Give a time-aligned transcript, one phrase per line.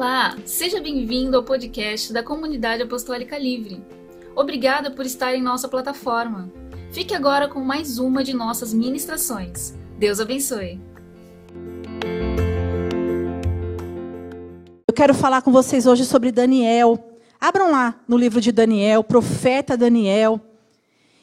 [0.00, 3.84] Olá, seja bem-vindo ao podcast da Comunidade Apostólica Livre.
[4.34, 6.50] Obrigada por estar em nossa plataforma.
[6.90, 9.74] Fique agora com mais uma de nossas ministrações.
[9.98, 10.80] Deus abençoe.
[14.88, 16.98] Eu quero falar com vocês hoje sobre Daniel.
[17.38, 20.40] Abram lá no livro de Daniel, profeta Daniel.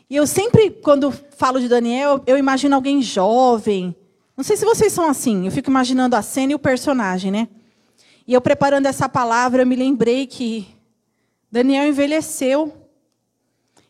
[0.07, 3.95] E eu sempre, quando falo de Daniel, eu imagino alguém jovem.
[4.37, 5.47] Não sei se vocês são assim.
[5.47, 7.47] Eu fico imaginando a cena e o personagem, né?
[8.27, 10.67] E eu preparando essa palavra, eu me lembrei que
[11.49, 12.73] Daniel envelheceu.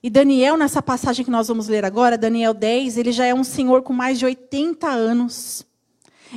[0.04, 3.44] E Daniel, nessa passagem que nós vamos ler agora, Daniel 10, ele já é um
[3.44, 5.66] senhor com mais de 80 anos.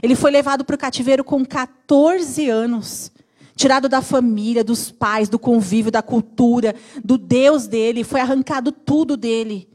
[0.02, 3.12] Ele foi levado para o cativeiro com 14 anos.
[3.54, 6.74] Tirado da família, dos pais, do convívio, da cultura,
[7.04, 9.68] do Deus dele, foi arrancado tudo dele.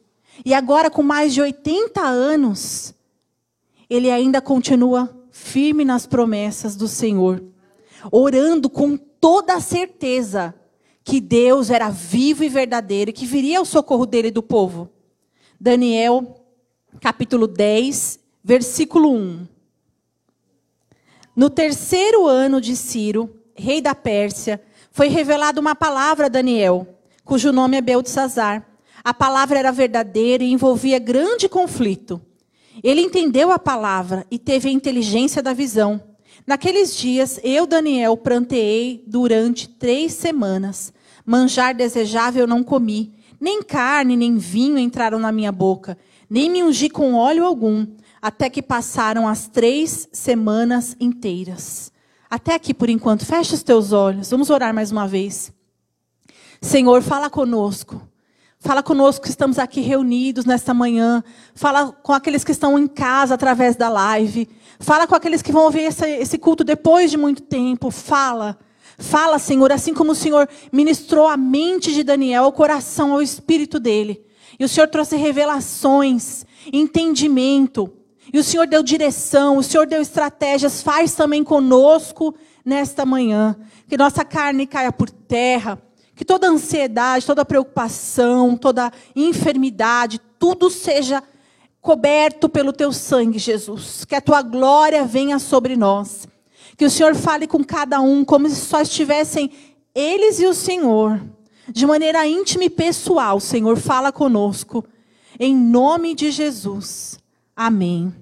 [0.43, 2.95] E agora, com mais de 80 anos,
[3.87, 7.53] ele ainda continua firme nas promessas do Senhor
[8.11, 10.53] orando com toda a certeza
[11.03, 14.89] que Deus era vivo e verdadeiro e que viria o socorro dele do povo.
[15.59, 16.43] Daniel,
[16.99, 19.47] capítulo 10, versículo 1.
[21.35, 26.87] No terceiro ano de Ciro, rei da Pérsia, foi revelada uma palavra a Daniel,
[27.23, 28.65] cujo nome é Beltesazar.
[29.03, 32.21] A palavra era verdadeira e envolvia grande conflito.
[32.83, 36.01] Ele entendeu a palavra e teve a inteligência da visão.
[36.45, 40.93] Naqueles dias, eu, Daniel, pranteei durante três semanas.
[41.25, 43.13] Manjar desejável não comi.
[43.39, 45.97] Nem carne, nem vinho entraram na minha boca.
[46.29, 47.85] Nem me ungi com óleo algum.
[48.21, 51.91] Até que passaram as três semanas inteiras.
[52.29, 53.25] Até aqui por enquanto.
[53.25, 54.29] Feche os teus olhos.
[54.29, 55.51] Vamos orar mais uma vez.
[56.61, 58.01] Senhor, fala conosco.
[58.65, 61.23] Fala conosco que estamos aqui reunidos nesta manhã.
[61.53, 64.49] Fala com aqueles que estão em casa através da live.
[64.79, 67.91] Fala com aqueles que vão ouvir esse, esse culto depois de muito tempo.
[67.91, 68.57] Fala.
[68.97, 73.79] Fala, Senhor, assim como o Senhor ministrou a mente de Daniel, o coração, ao espírito
[73.79, 74.25] dele.
[74.59, 76.43] E o Senhor trouxe revelações,
[76.73, 77.93] entendimento.
[78.33, 80.81] E o Senhor deu direção, o Senhor deu estratégias.
[80.81, 82.33] Faz também conosco
[82.65, 83.55] nesta manhã.
[83.87, 85.79] Que nossa carne caia por terra.
[86.15, 91.21] Que toda ansiedade, toda preocupação, toda enfermidade, tudo seja
[91.81, 94.05] coberto pelo teu sangue, Jesus.
[94.05, 96.27] Que a tua glória venha sobre nós.
[96.77, 99.51] Que o Senhor fale com cada um como se só estivessem
[99.93, 101.21] eles e o Senhor.
[101.67, 104.85] De maneira íntima e pessoal, Senhor, fala conosco.
[105.39, 107.19] Em nome de Jesus.
[107.55, 108.13] Amém.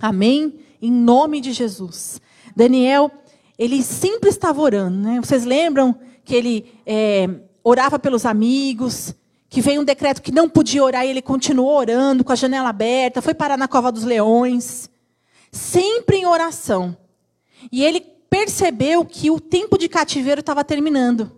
[0.00, 0.60] Amém.
[0.80, 2.20] Em nome de Jesus.
[2.54, 3.10] Daniel,
[3.58, 5.20] ele sempre estava orando, né?
[5.20, 5.94] Vocês lembram
[6.28, 7.26] que ele é,
[7.64, 9.14] orava pelos amigos,
[9.48, 12.68] que veio um decreto que não podia orar e ele continuou orando com a janela
[12.68, 14.90] aberta, foi parar na cova dos leões,
[15.50, 16.94] sempre em oração.
[17.72, 21.32] E ele percebeu que o tempo de cativeiro estava terminando.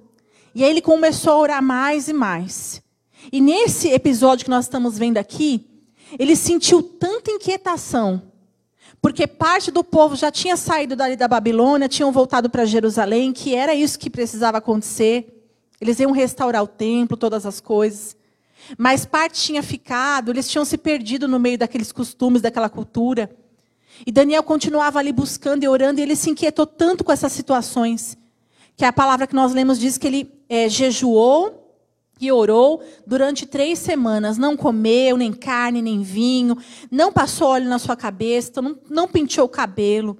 [0.52, 2.82] E aí ele começou a orar mais e mais.
[3.30, 5.70] E nesse episódio que nós estamos vendo aqui,
[6.18, 8.20] ele sentiu tanta inquietação,
[9.00, 13.54] porque parte do povo já tinha saído dali da Babilônia, tinham voltado para Jerusalém, que
[13.54, 15.48] era isso que precisava acontecer.
[15.80, 18.14] Eles iam restaurar o templo, todas as coisas.
[18.76, 23.30] Mas parte tinha ficado, eles tinham se perdido no meio daqueles costumes, daquela cultura.
[24.06, 28.18] E Daniel continuava ali buscando e orando, e ele se inquietou tanto com essas situações,
[28.76, 31.69] que a palavra que nós lemos diz que ele é, jejuou
[32.20, 34.36] e orou durante três semanas.
[34.36, 36.56] Não comeu nem carne, nem vinho,
[36.90, 40.18] não passou óleo na sua cabeça, não, não penteou o cabelo.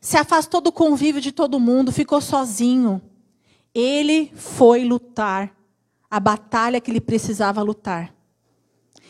[0.00, 3.02] Se afastou do convívio de todo mundo, ficou sozinho.
[3.74, 5.54] Ele foi lutar
[6.10, 8.14] a batalha que ele precisava lutar.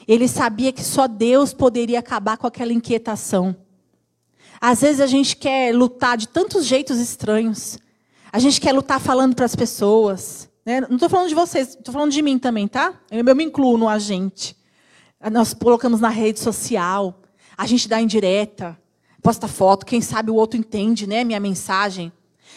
[0.08, 3.56] Ele sabia que só Deus poderia acabar com aquela inquietação.
[4.60, 7.78] Às vezes a gente quer lutar de tantos jeitos estranhos.
[8.32, 10.48] A gente quer lutar falando para as pessoas.
[10.66, 10.80] Né?
[10.80, 12.92] Não estou falando de vocês, estou falando de mim também, tá?
[13.08, 14.56] Eu, eu me incluo no agente.
[15.30, 17.22] Nós colocamos na rede social.
[17.56, 18.76] A gente dá indireta,
[19.22, 22.12] posta foto, quem sabe o outro entende, né, minha mensagem.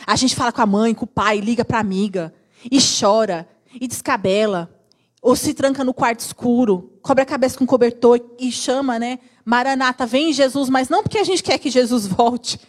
[0.07, 2.33] A gente fala com a mãe, com o pai, liga para a amiga
[2.69, 3.47] e chora
[3.79, 4.75] e descabela.
[5.21, 9.19] Ou se tranca no quarto escuro, cobre a cabeça com cobertor e chama, né?
[9.45, 12.59] Maranata, vem Jesus, mas não porque a gente quer que Jesus volte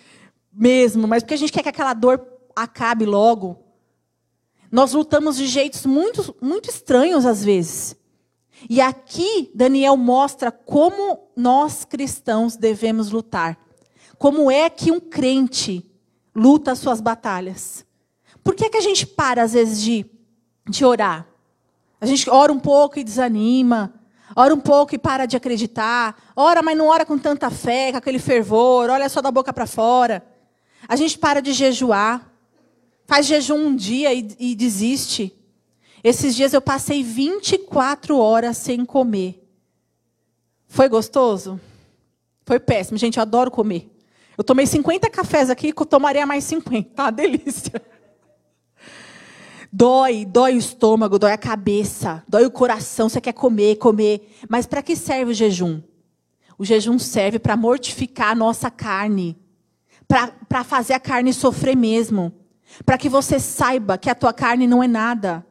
[0.53, 2.21] mesmo, mas porque a gente quer que aquela dor
[2.55, 3.70] acabe logo.
[4.71, 7.97] Nós lutamos de jeitos muito, muito estranhos às vezes.
[8.69, 13.59] E aqui Daniel mostra como nós cristãos devemos lutar.
[14.19, 15.91] Como é que um crente
[16.35, 17.85] luta as suas batalhas.
[18.43, 20.07] Por que, é que a gente para, às vezes, de,
[20.69, 21.27] de orar?
[22.01, 23.93] A gente ora um pouco e desanima,
[24.35, 27.99] ora um pouco e para de acreditar, ora, mas não ora com tanta fé, com
[27.99, 30.25] aquele fervor, olha só da boca para fora.
[30.89, 32.30] A gente para de jejuar.
[33.11, 35.35] Faz jejum um dia e, e desiste.
[36.03, 39.45] Esses dias eu passei 24 horas sem comer.
[40.69, 41.61] Foi gostoso?
[42.47, 42.97] Foi péssimo.
[42.97, 43.91] Gente, eu adoro comer.
[44.39, 46.91] Eu tomei 50 cafés aqui, eu tomaria mais 50.
[46.95, 47.83] Tá delícia.
[49.73, 54.37] Dói, dói o estômago, dói a cabeça, dói o coração, você quer comer, comer.
[54.49, 55.83] Mas para que serve o jejum?
[56.57, 59.37] O jejum serve para mortificar a nossa carne,
[60.07, 62.40] para fazer a carne sofrer mesmo,
[62.85, 65.47] para que você saiba que a tua carne não é nada.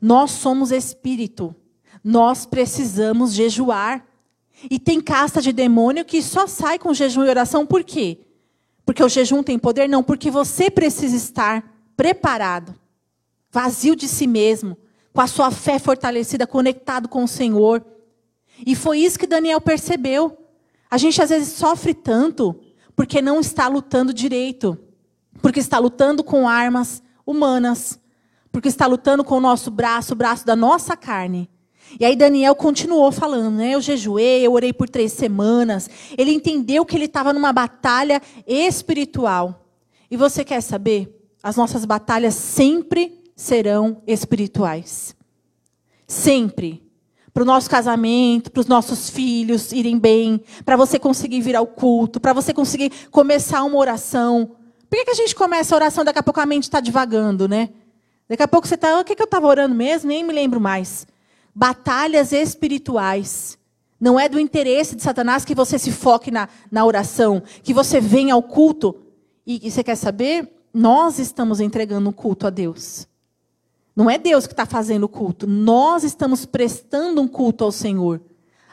[0.00, 1.54] Nós somos espírito,
[2.02, 4.04] nós precisamos jejuar.
[4.70, 8.18] E tem casta de demônio que só sai com jejum e oração, por quê?
[8.86, 9.88] Porque o jejum tem poder?
[9.88, 12.74] Não, porque você precisa estar preparado
[13.54, 14.76] vazio de si mesmo,
[15.12, 17.84] com a sua fé fortalecida, conectado com o Senhor.
[18.66, 20.36] E foi isso que Daniel percebeu.
[20.90, 22.60] A gente às vezes sofre tanto
[22.96, 24.76] porque não está lutando direito,
[25.40, 27.98] porque está lutando com armas humanas,
[28.52, 31.50] porque está lutando com o nosso braço, o braço da nossa carne.
[31.98, 33.74] E aí Daniel continuou falando, né?
[33.74, 35.88] Eu jejuei, eu orei por três semanas.
[36.16, 39.68] Ele entendeu que ele estava numa batalha espiritual.
[40.10, 41.28] E você quer saber?
[41.42, 45.14] As nossas batalhas sempre serão espirituais.
[46.06, 46.82] Sempre.
[47.32, 51.66] Para o nosso casamento, para os nossos filhos irem bem, para você conseguir vir ao
[51.66, 54.52] culto, para você conseguir começar uma oração.
[54.88, 57.48] Por que, que a gente começa a oração daqui a pouco a mente está divagando,
[57.48, 57.70] né?
[58.28, 60.08] Daqui a pouco você está, o que, que eu estava orando mesmo?
[60.08, 61.06] Nem me lembro mais.
[61.54, 63.58] Batalhas espirituais.
[64.00, 68.00] Não é do interesse de Satanás que você se foque na, na oração, que você
[68.00, 68.96] venha ao culto.
[69.46, 70.50] E, e você quer saber?
[70.72, 73.06] Nós estamos entregando um culto a Deus.
[73.94, 75.46] Não é Deus que está fazendo o culto.
[75.46, 78.20] Nós estamos prestando um culto ao Senhor.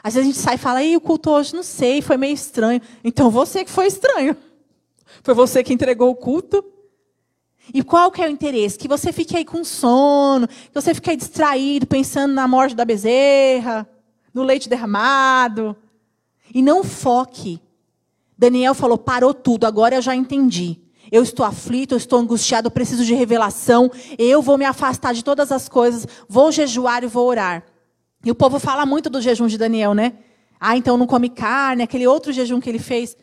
[0.02, 2.34] Às vezes a gente sai e fala, e o culto hoje, não sei, foi meio
[2.34, 2.80] estranho.
[3.04, 4.36] Então você que foi estranho.
[5.22, 6.64] Foi você que entregou o culto.
[7.72, 8.78] E qual que é o interesse?
[8.78, 12.84] Que você fique aí com sono, que você fique aí distraído, pensando na morte da
[12.84, 13.88] bezerra,
[14.34, 15.76] no leite derramado.
[16.52, 17.60] E não foque.
[18.36, 20.80] Daniel falou, parou tudo, agora eu já entendi.
[21.10, 23.90] Eu estou aflito, eu estou angustiado, eu preciso de revelação.
[24.18, 27.64] Eu vou me afastar de todas as coisas, vou jejuar e vou orar.
[28.24, 30.14] E o povo fala muito do jejum de Daniel, né?
[30.58, 33.16] Ah, então não come carne, aquele outro jejum que ele fez.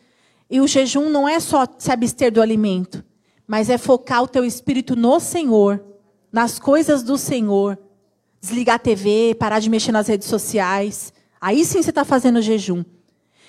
[0.50, 3.04] E o jejum não é só se abster do alimento,
[3.46, 5.80] mas é focar o teu espírito no Senhor,
[6.32, 7.78] nas coisas do Senhor.
[8.40, 11.12] Desligar a TV, parar de mexer nas redes sociais.
[11.40, 12.84] Aí sim você está fazendo jejum.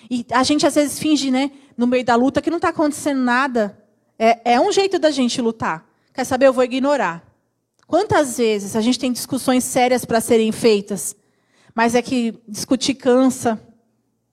[0.10, 3.22] E a gente às vezes finge, né, no meio da luta, que não está acontecendo
[3.22, 3.78] nada.
[4.20, 5.88] É, é um jeito da gente lutar.
[6.14, 6.48] Quer saber?
[6.48, 7.26] Eu vou ignorar.
[7.88, 11.16] Quantas vezes a gente tem discussões sérias para serem feitas,
[11.74, 13.60] mas é que discutir cansa,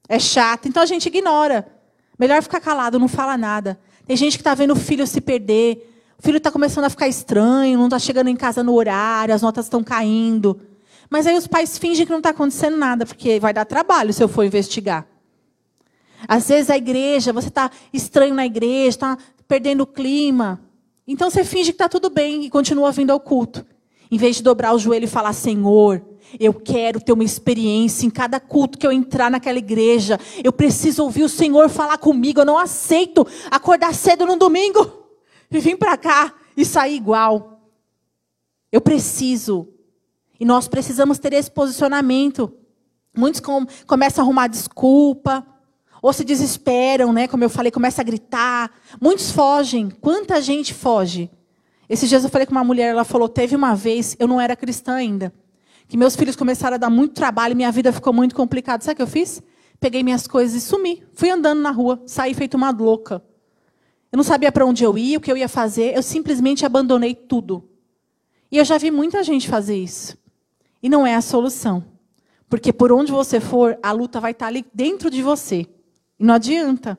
[0.09, 1.78] é chato, então a gente ignora.
[2.19, 3.79] Melhor ficar calado, não fala nada.
[4.07, 5.89] Tem gente que está vendo o filho se perder,
[6.19, 9.43] o filho está começando a ficar estranho, não está chegando em casa no horário, as
[9.43, 10.61] notas estão caindo.
[11.09, 14.23] Mas aí os pais fingem que não está acontecendo nada, porque vai dar trabalho se
[14.23, 15.07] eu for investigar.
[16.27, 20.61] Às vezes a igreja, você está estranho na igreja, está perdendo o clima.
[21.07, 23.65] Então você finge que está tudo bem e continua vindo ao culto.
[24.11, 26.03] Em vez de dobrar o joelho e falar, Senhor,
[26.39, 30.19] eu quero ter uma experiência em cada culto que eu entrar naquela igreja.
[30.43, 32.41] Eu preciso ouvir o Senhor falar comigo.
[32.41, 35.09] Eu não aceito acordar cedo no domingo
[35.51, 37.63] e vir para cá e sair igual.
[38.71, 39.69] Eu preciso.
[40.39, 42.53] E nós precisamos ter esse posicionamento.
[43.17, 45.47] Muitos com, começam a arrumar desculpa.
[46.01, 47.27] Ou se desesperam, né?
[47.27, 48.71] Como eu falei, começa a gritar.
[49.01, 49.91] Muitos fogem.
[49.91, 51.31] Quanta gente foge?
[51.89, 54.55] Esses dias eu falei com uma mulher, ela falou: teve uma vez, eu não era
[54.55, 55.33] cristã ainda,
[55.89, 58.85] que meus filhos começaram a dar muito trabalho minha vida ficou muito complicada.
[58.85, 59.43] Sabe o que eu fiz?
[59.81, 61.03] Peguei minhas coisas e sumi.
[61.15, 63.23] Fui andando na rua, saí feito uma louca.
[64.13, 67.15] Eu não sabia para onde eu ia, o que eu ia fazer, eu simplesmente abandonei
[67.15, 67.69] tudo.
[68.51, 70.17] E eu já vi muita gente fazer isso.
[70.83, 71.85] E não é a solução.
[72.49, 75.67] Porque por onde você for, a luta vai estar ali dentro de você.
[76.19, 76.99] E não adianta.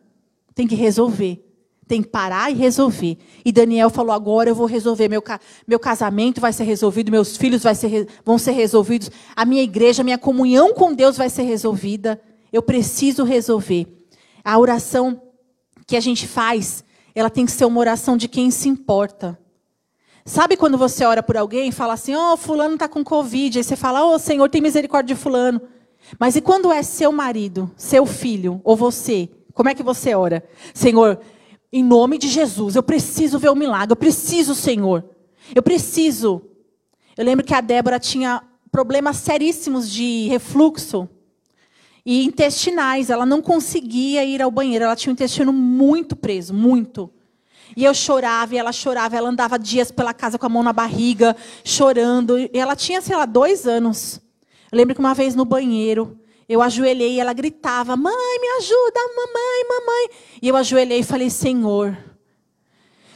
[0.53, 1.43] Tem que resolver.
[1.89, 3.17] Tem que parar e resolver.
[3.43, 5.09] E Daniel falou: agora eu vou resolver.
[5.09, 5.23] Meu,
[5.67, 10.03] meu casamento vai ser resolvido, meus filhos vai ser, vão ser resolvidos, a minha igreja,
[10.03, 12.21] a minha comunhão com Deus vai ser resolvida.
[12.53, 13.87] Eu preciso resolver.
[14.45, 15.19] A oração
[15.87, 16.83] que a gente faz,
[17.15, 19.39] ela tem que ser uma oração de quem se importa.
[20.23, 23.57] Sabe quando você ora por alguém e fala assim: Ó, oh, Fulano está com Covid.
[23.57, 25.59] Aí você fala: Ô, oh, Senhor, tem misericórdia de Fulano.
[26.19, 29.27] Mas e quando é seu marido, seu filho ou você?
[29.55, 30.43] Como é que você ora?
[30.71, 31.19] Senhor,
[31.71, 35.03] em nome de Jesus, eu preciso ver o milagre, eu preciso, Senhor.
[35.53, 36.41] Eu preciso.
[37.15, 41.07] Eu lembro que a Débora tinha problemas seríssimos de refluxo
[42.05, 43.09] e intestinais.
[43.09, 47.11] Ela não conseguia ir ao banheiro, ela tinha o intestino muito preso, muito.
[47.75, 50.73] E eu chorava, e ela chorava, ela andava dias pela casa com a mão na
[50.73, 52.39] barriga, chorando.
[52.39, 54.19] E ela tinha, sei lá, dois anos.
[54.71, 56.17] Eu lembro que uma vez no banheiro,
[56.49, 60.09] eu ajoelhei e ela gritava: Mãe, me ajuda, mamãe, mamãe.
[60.41, 61.95] E eu ajoelhei e falei: Senhor,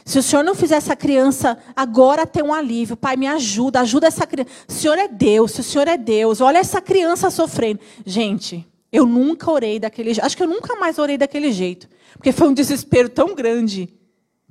[0.04, 4.06] se o Senhor não fizer essa criança agora ter um alívio, Pai, me ajuda, ajuda
[4.06, 4.50] essa criança.
[4.68, 7.80] O Senhor é Deus, se o Senhor é Deus, olha essa criança sofrendo.
[8.06, 10.24] Gente, eu nunca orei daquele jeito.
[10.24, 11.88] Acho que eu nunca mais orei daquele jeito.
[12.12, 13.88] Porque foi um desespero tão grande.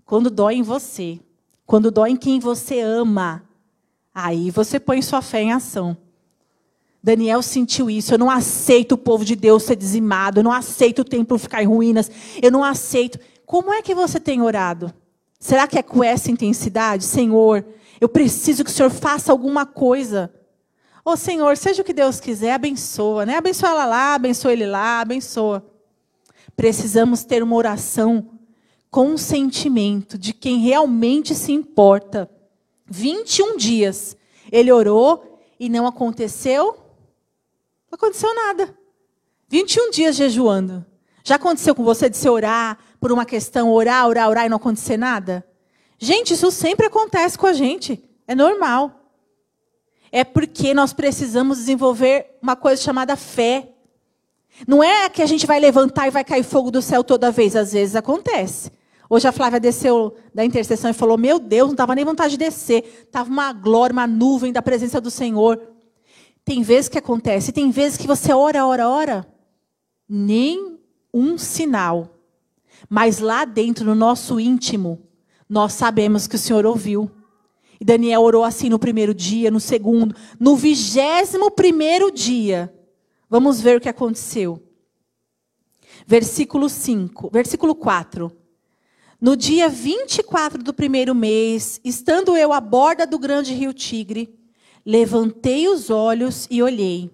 [0.04, 1.22] Quando dói em você,
[1.66, 3.48] quando dói em quem você ama,
[4.14, 5.96] aí você põe sua fé em ação.
[7.04, 8.14] Daniel sentiu isso.
[8.14, 10.40] Eu não aceito o povo de Deus ser dizimado.
[10.40, 12.10] Eu não aceito o templo ficar em ruínas.
[12.42, 13.20] Eu não aceito.
[13.46, 14.94] Como é que você tem orado?
[15.38, 17.04] Será que é com essa intensidade?
[17.04, 17.66] Senhor,
[18.00, 20.34] eu preciso que o Senhor faça alguma coisa.
[21.04, 23.26] Ô oh, Senhor, seja o que Deus quiser, abençoa.
[23.26, 23.36] Né?
[23.36, 25.66] Abençoa ela lá, abençoa ele lá, abençoa.
[26.56, 28.30] Precisamos ter uma oração
[28.90, 32.30] com um sentimento de quem realmente se importa.
[32.86, 34.16] 21 dias
[34.50, 36.83] ele orou e não aconteceu
[37.94, 38.76] não aconteceu nada.
[39.48, 40.84] 21 dias jejuando.
[41.24, 44.58] Já aconteceu com você de se orar por uma questão, orar, orar, orar e não
[44.58, 45.46] acontecer nada?
[46.00, 48.04] Gente, isso sempre acontece com a gente.
[48.28, 49.00] É normal.
[50.12, 53.70] É porque nós precisamos desenvolver uma coisa chamada fé.
[54.68, 57.56] Não é que a gente vai levantar e vai cair fogo do céu toda vez.
[57.56, 58.72] Às vezes acontece.
[59.08, 62.46] Hoje a Flávia desceu da intercessão e falou: Meu Deus, não estava nem vontade de
[62.46, 63.06] descer.
[63.06, 65.73] Estava uma glória, uma nuvem da presença do Senhor.
[66.46, 69.28] Tem vezes que acontece, tem vezes que você ora, ora, ora,
[70.08, 70.78] nem
[71.14, 72.10] um sinal.
[72.90, 75.02] Mas lá dentro, no nosso íntimo,
[75.48, 77.10] nós sabemos que o Senhor ouviu.
[77.80, 82.74] E Daniel orou assim no primeiro dia, no segundo, no vigésimo primeiro dia.
[83.30, 84.62] Vamos ver o que aconteceu.
[86.06, 88.32] Versículo 5, versículo 4.
[89.20, 94.38] No dia 24 do primeiro mês, estando eu à borda do grande rio Tigre,
[94.86, 97.12] Levantei os olhos e olhei.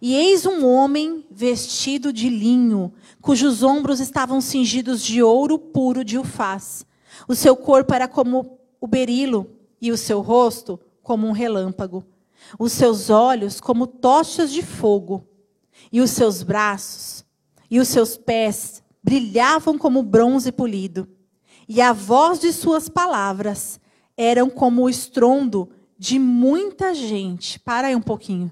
[0.00, 6.16] E eis um homem vestido de linho, cujos ombros estavam cingidos de ouro puro de
[6.18, 6.86] ufaz.
[7.26, 9.50] O seu corpo era como o berilo,
[9.80, 12.04] e o seu rosto como um relâmpago.
[12.58, 15.26] Os seus olhos como tochas de fogo,
[15.90, 17.24] e os seus braços
[17.70, 21.08] e os seus pés brilhavam como bronze polido.
[21.68, 23.78] E a voz de suas palavras
[24.16, 25.70] eram como o estrondo
[26.00, 27.60] de muita gente.
[27.60, 28.50] Para aí um pouquinho.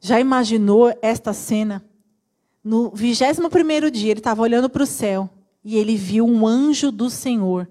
[0.00, 1.84] Já imaginou esta cena?
[2.64, 5.28] No 21 dia, ele estava olhando para o céu
[5.62, 7.68] e ele viu um anjo do Senhor.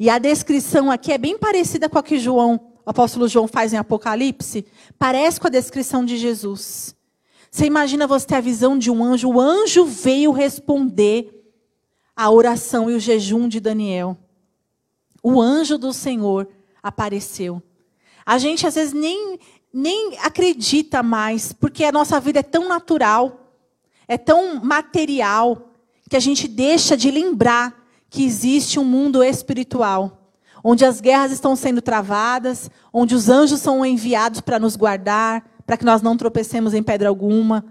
[0.00, 3.72] E a descrição aqui é bem parecida com a que João, o apóstolo João faz
[3.72, 4.66] em Apocalipse.
[4.98, 6.96] Parece com a descrição de Jesus.
[7.52, 9.28] Você imagina você ter a visão de um anjo.
[9.28, 11.54] O anjo veio responder
[12.16, 14.18] a oração e o jejum de Daniel.
[15.22, 16.48] O anjo do Senhor
[16.82, 17.62] apareceu.
[18.24, 19.38] A gente às vezes nem,
[19.72, 23.56] nem acredita mais, porque a nossa vida é tão natural,
[24.06, 25.72] é tão material,
[26.12, 27.74] que a gente deixa de lembrar
[28.10, 30.30] que existe um mundo espiritual,
[30.62, 35.78] onde as guerras estão sendo travadas, onde os anjos são enviados para nos guardar, para
[35.78, 37.64] que nós não tropecemos em pedra alguma,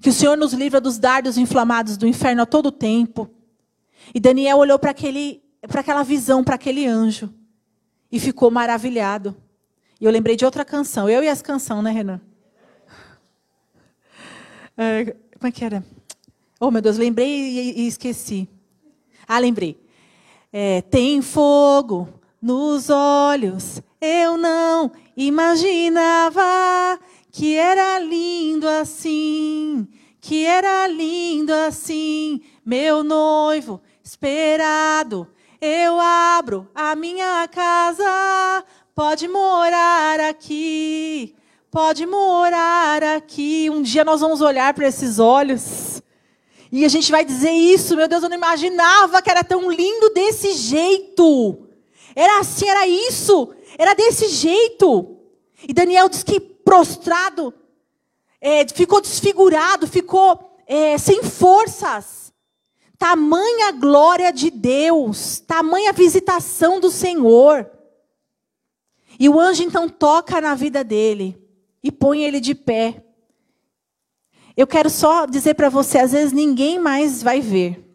[0.00, 3.28] que o Senhor nos livra dos dardos inflamados do inferno a todo tempo.
[4.14, 7.34] E Daniel olhou para aquela visão, para aquele anjo,
[8.12, 9.36] e ficou maravilhado.
[10.02, 11.08] E eu lembrei de outra canção.
[11.08, 12.20] Eu e as canções, né, Renan?
[14.76, 15.84] É, como é que era?
[16.58, 18.48] Oh, meu Deus, lembrei e, e esqueci.
[19.28, 19.80] Ah, lembrei.
[20.52, 22.08] É, tem fogo
[22.42, 26.42] nos olhos, eu não imaginava
[27.30, 29.86] que era lindo assim,
[30.20, 35.28] que era lindo assim, meu noivo esperado.
[35.60, 41.34] Eu abro a minha casa Pode morar aqui,
[41.70, 43.70] pode morar aqui.
[43.70, 46.02] Um dia nós vamos olhar para esses olhos
[46.70, 47.96] e a gente vai dizer isso.
[47.96, 51.66] Meu Deus, eu não imaginava que era tão lindo desse jeito.
[52.14, 55.16] Era assim, era isso, era desse jeito.
[55.66, 57.54] E Daniel diz que prostrado,
[58.42, 62.30] é, ficou desfigurado, ficou é, sem forças.
[62.98, 67.70] Tamanha glória de Deus, tamanha visitação do Senhor.
[69.22, 71.40] E o anjo então toca na vida dele
[71.80, 73.04] e põe ele de pé.
[74.56, 77.88] Eu quero só dizer para você, às vezes ninguém mais vai ver.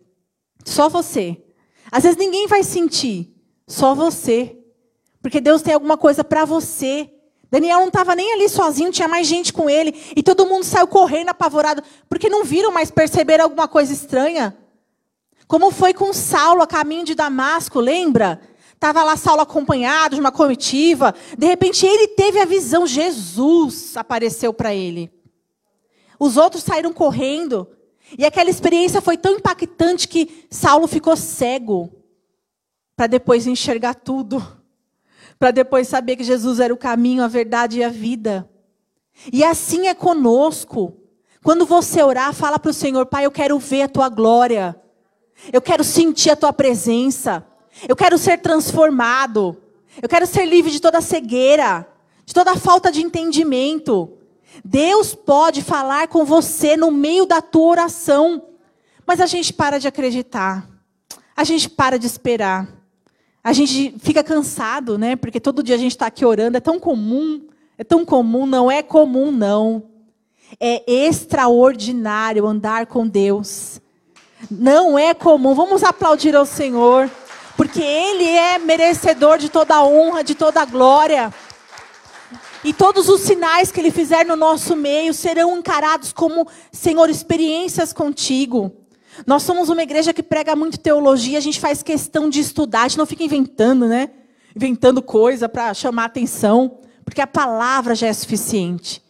[0.63, 1.43] Só você.
[1.91, 3.35] Às vezes ninguém vai sentir.
[3.67, 4.57] Só você.
[5.21, 7.11] Porque Deus tem alguma coisa para você.
[7.51, 10.01] Daniel não estava nem ali sozinho, tinha mais gente com ele.
[10.15, 11.83] E todo mundo saiu correndo apavorado.
[12.07, 14.57] Porque não viram, mas perceberam alguma coisa estranha.
[15.45, 18.39] Como foi com Saulo a caminho de Damasco, lembra?
[18.77, 21.13] Estava lá Saulo acompanhado de uma comitiva.
[21.35, 22.85] De repente ele teve a visão.
[22.85, 25.11] Jesus apareceu para ele.
[26.19, 27.67] Os outros saíram correndo.
[28.15, 31.91] E aquela experiência foi tão impactante que Saulo ficou cego.
[32.95, 34.45] Para depois enxergar tudo.
[35.39, 38.47] Para depois saber que Jesus era o caminho, a verdade e a vida.
[39.33, 40.95] E assim é conosco.
[41.43, 44.79] Quando você orar, fala para o Senhor, Pai, eu quero ver a tua glória.
[45.51, 47.43] Eu quero sentir a tua presença.
[47.87, 49.57] Eu quero ser transformado.
[50.01, 51.87] Eu quero ser livre de toda cegueira,
[52.25, 54.13] de toda falta de entendimento.
[54.63, 58.43] Deus pode falar com você no meio da tua oração.
[59.05, 60.67] Mas a gente para de acreditar.
[61.35, 62.67] A gente para de esperar.
[63.43, 65.15] A gente fica cansado, né?
[65.15, 66.57] Porque todo dia a gente está aqui orando.
[66.57, 67.47] É tão comum.
[67.77, 68.45] É tão comum.
[68.45, 69.83] Não é comum, não.
[70.59, 73.81] É extraordinário andar com Deus.
[74.49, 75.53] Não é comum.
[75.53, 77.09] Vamos aplaudir ao Senhor,
[77.57, 81.33] porque Ele é merecedor de toda a honra, de toda a glória.
[82.63, 87.91] E todos os sinais que Ele fizer no nosso meio serão encarados como, Senhor, experiências
[87.91, 88.71] contigo.
[89.25, 92.87] Nós somos uma igreja que prega muito teologia, a gente faz questão de estudar, a
[92.87, 94.11] gente não fica inventando, né?
[94.55, 99.01] Inventando coisa para chamar atenção, porque a palavra já é suficiente.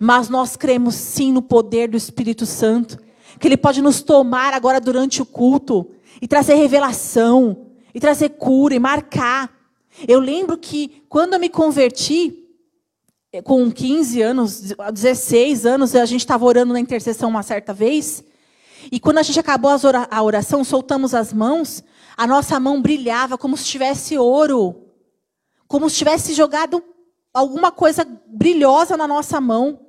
[0.00, 2.98] Mas nós cremos sim no poder do Espírito Santo
[3.38, 5.90] que Ele pode nos tomar agora durante o culto
[6.20, 9.50] e trazer revelação, e trazer cura, e marcar.
[10.06, 12.48] Eu lembro que quando eu me converti,
[13.32, 18.24] eh, com 15 anos, 16 anos, a gente estava orando na intercessão uma certa vez,
[18.90, 19.70] e quando a gente acabou
[20.10, 21.84] a oração, soltamos as mãos,
[22.16, 24.88] a nossa mão brilhava como se tivesse ouro,
[25.68, 26.82] como se tivesse jogado
[27.32, 29.80] alguma coisa brilhosa na nossa mão.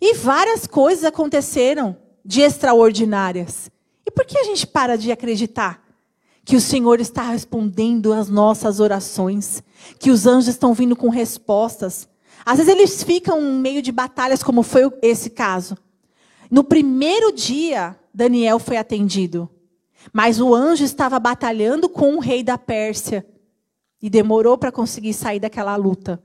[0.00, 3.70] E várias coisas aconteceram de extraordinárias.
[4.06, 5.87] E por que a gente para de acreditar
[6.48, 9.62] que o Senhor está respondendo às nossas orações,
[9.98, 12.08] que os anjos estão vindo com respostas?
[12.42, 15.76] Às vezes eles ficam no meio de batalhas, como foi esse caso.
[16.50, 19.46] No primeiro dia, Daniel foi atendido.
[20.10, 23.26] Mas o anjo estava batalhando com o rei da Pérsia.
[24.00, 26.18] E demorou para conseguir sair daquela luta.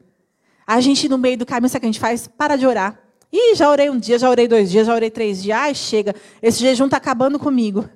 [0.66, 2.30] A gente, no meio do caminho, sabe o que a gente faz?
[2.30, 2.98] Para de orar.
[3.30, 5.58] Ih, já orei um dia, já orei dois dias, já orei três dias.
[5.58, 7.90] Ai, chega, esse jejum está acabando comigo.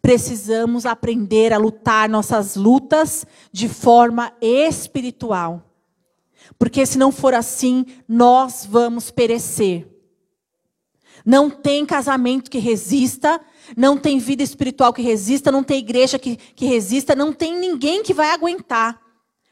[0.00, 5.62] Precisamos aprender a lutar nossas lutas de forma espiritual.
[6.58, 9.88] Porque se não for assim, nós vamos perecer.
[11.24, 13.40] Não tem casamento que resista,
[13.76, 18.02] não tem vida espiritual que resista, não tem igreja que, que resista, não tem ninguém
[18.02, 19.00] que vai aguentar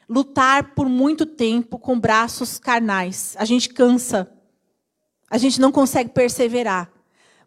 [0.07, 3.35] lutar por muito tempo com braços carnais.
[3.39, 4.31] A gente cansa
[5.29, 6.91] a gente não consegue perseverar.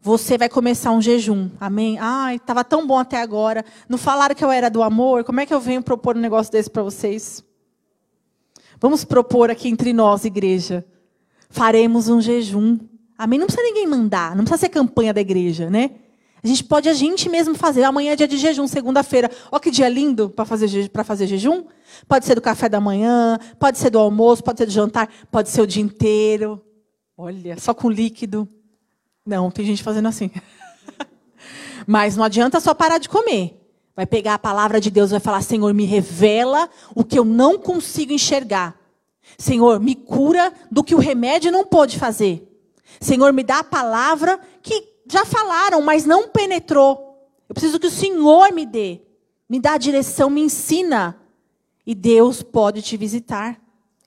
[0.08, 1.50] Você vai começar um jejum.
[1.60, 1.98] Amém?
[2.00, 3.62] Ai, estava tão bom até agora.
[3.86, 5.22] Não falaram que eu era do amor?
[5.22, 7.44] Como é que eu venho propor um negócio desse para vocês?
[8.80, 10.82] Vamos propor aqui entre nós, igreja.
[11.50, 12.78] Faremos um jejum.
[13.18, 13.38] Amém?
[13.38, 14.34] Não precisa ninguém mandar.
[14.34, 15.90] Não precisa ser campanha da igreja, né?
[16.42, 17.82] A gente pode a gente mesmo fazer.
[17.82, 19.30] Amanhã é dia de jejum, segunda-feira.
[19.52, 21.64] Olha que dia lindo para fazer, fazer jejum.
[22.08, 25.50] Pode ser do café da manhã, pode ser do almoço, pode ser do jantar, pode
[25.50, 26.64] ser o dia inteiro.
[27.14, 28.48] Olha, só com líquido.
[29.28, 30.30] Não, tem gente fazendo assim.
[31.86, 33.60] Mas não adianta só parar de comer.
[33.94, 37.26] Vai pegar a palavra de Deus e vai falar: Senhor, me revela o que eu
[37.26, 38.74] não consigo enxergar.
[39.36, 42.42] Senhor, me cura do que o remédio não pôde fazer.
[42.98, 47.28] Senhor, me dá a palavra que já falaram, mas não penetrou.
[47.46, 49.02] Eu preciso que o Senhor me dê.
[49.46, 51.20] Me dá a direção, me ensina.
[51.86, 53.60] E Deus pode te visitar.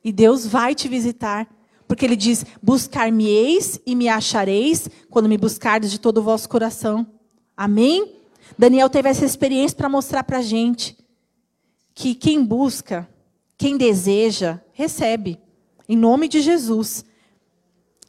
[0.04, 1.48] E Deus vai te visitar.
[1.92, 7.06] Porque ele diz: Buscar-me-eis e me achareis quando me buscardes de todo o vosso coração.
[7.56, 8.16] Amém?
[8.58, 10.98] Daniel teve essa experiência para mostrar para a gente
[11.94, 13.10] que quem busca,
[13.58, 15.38] quem deseja, recebe.
[15.86, 17.04] Em nome de Jesus.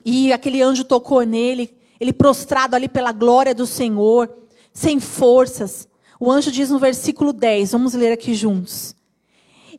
[0.04, 4.32] E aquele anjo tocou nele, ele prostrado ali pela glória do Senhor,
[4.72, 5.88] sem forças.
[6.20, 8.94] O anjo diz no versículo 10, vamos ler aqui juntos.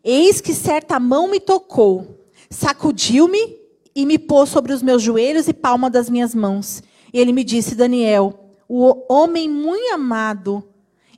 [0.03, 3.62] Eis que certa mão me tocou, sacudiu-me
[3.95, 6.81] e me pôs sobre os meus joelhos e palma das minhas mãos.
[7.13, 10.63] E ele me disse: Daniel, o homem muito amado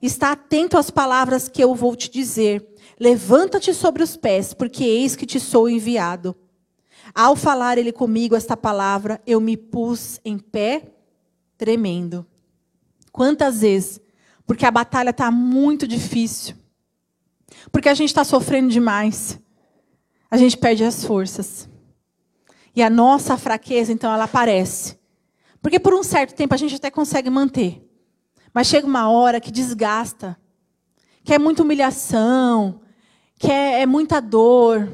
[0.02, 2.66] está atento às palavras que eu vou te dizer.
[3.00, 6.36] Levanta-te sobre os pés, porque eis que te sou enviado.
[7.14, 10.94] Ao falar ele comigo esta palavra, eu me pus em pé,
[11.58, 12.26] tremendo.
[13.12, 14.02] Quantas vezes?
[14.46, 16.56] Porque a batalha está muito difícil.
[17.72, 19.40] Porque a gente está sofrendo demais.
[20.30, 21.70] A gente perde as forças.
[22.76, 25.00] E a nossa fraqueza, então, ela aparece.
[25.62, 27.82] Porque por um certo tempo a gente até consegue manter.
[28.54, 30.38] Mas chega uma hora que desgasta,
[31.24, 32.82] que é muita humilhação,
[33.40, 34.90] que é, é muita dor,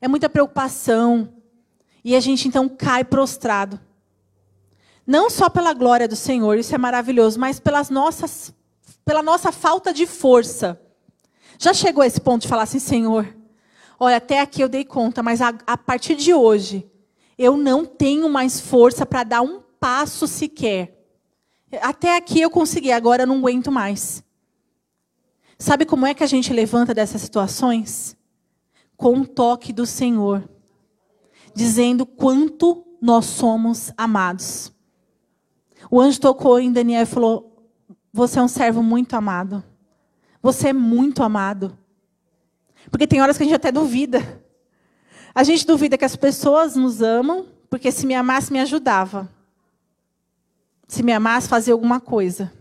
[0.00, 1.32] é muita preocupação.
[2.04, 3.80] E a gente então cai prostrado.
[5.06, 8.52] Não só pela glória do Senhor, isso é maravilhoso, mas pelas nossas,
[9.04, 10.80] pela nossa falta de força.
[11.58, 13.34] Já chegou a esse ponto de falar assim, Senhor,
[13.98, 16.91] olha, até aqui eu dei conta, mas a, a partir de hoje,
[17.38, 20.98] eu não tenho mais força para dar um passo sequer.
[21.80, 24.22] Até aqui eu consegui, agora eu não aguento mais.
[25.58, 28.16] Sabe como é que a gente levanta dessas situações?
[28.96, 30.48] Com um toque do Senhor,
[31.54, 34.72] dizendo quanto nós somos amados.
[35.90, 37.70] O anjo tocou em Daniel e falou:
[38.12, 39.62] Você é um servo muito amado.
[40.42, 41.76] Você é muito amado.
[42.90, 44.41] Porque tem horas que a gente até duvida.
[45.34, 49.30] A gente duvida que as pessoas nos amam, porque se me amasse, me ajudava.
[50.86, 52.52] Se me amasse, fazia alguma coisa.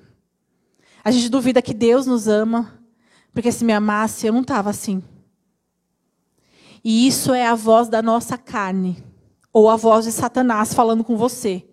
[1.03, 2.79] A gente duvida que Deus nos ama,
[3.33, 5.03] porque se me amasse, eu não estava assim.
[6.83, 9.03] E isso é a voz da nossa carne,
[9.51, 11.65] ou a voz de Satanás falando com você.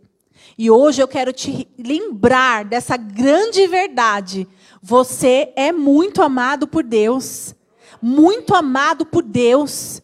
[0.56, 4.48] E hoje eu quero te lembrar dessa grande verdade.
[4.82, 7.54] Você é muito amado por Deus.
[8.02, 10.02] Muito amado por Deus.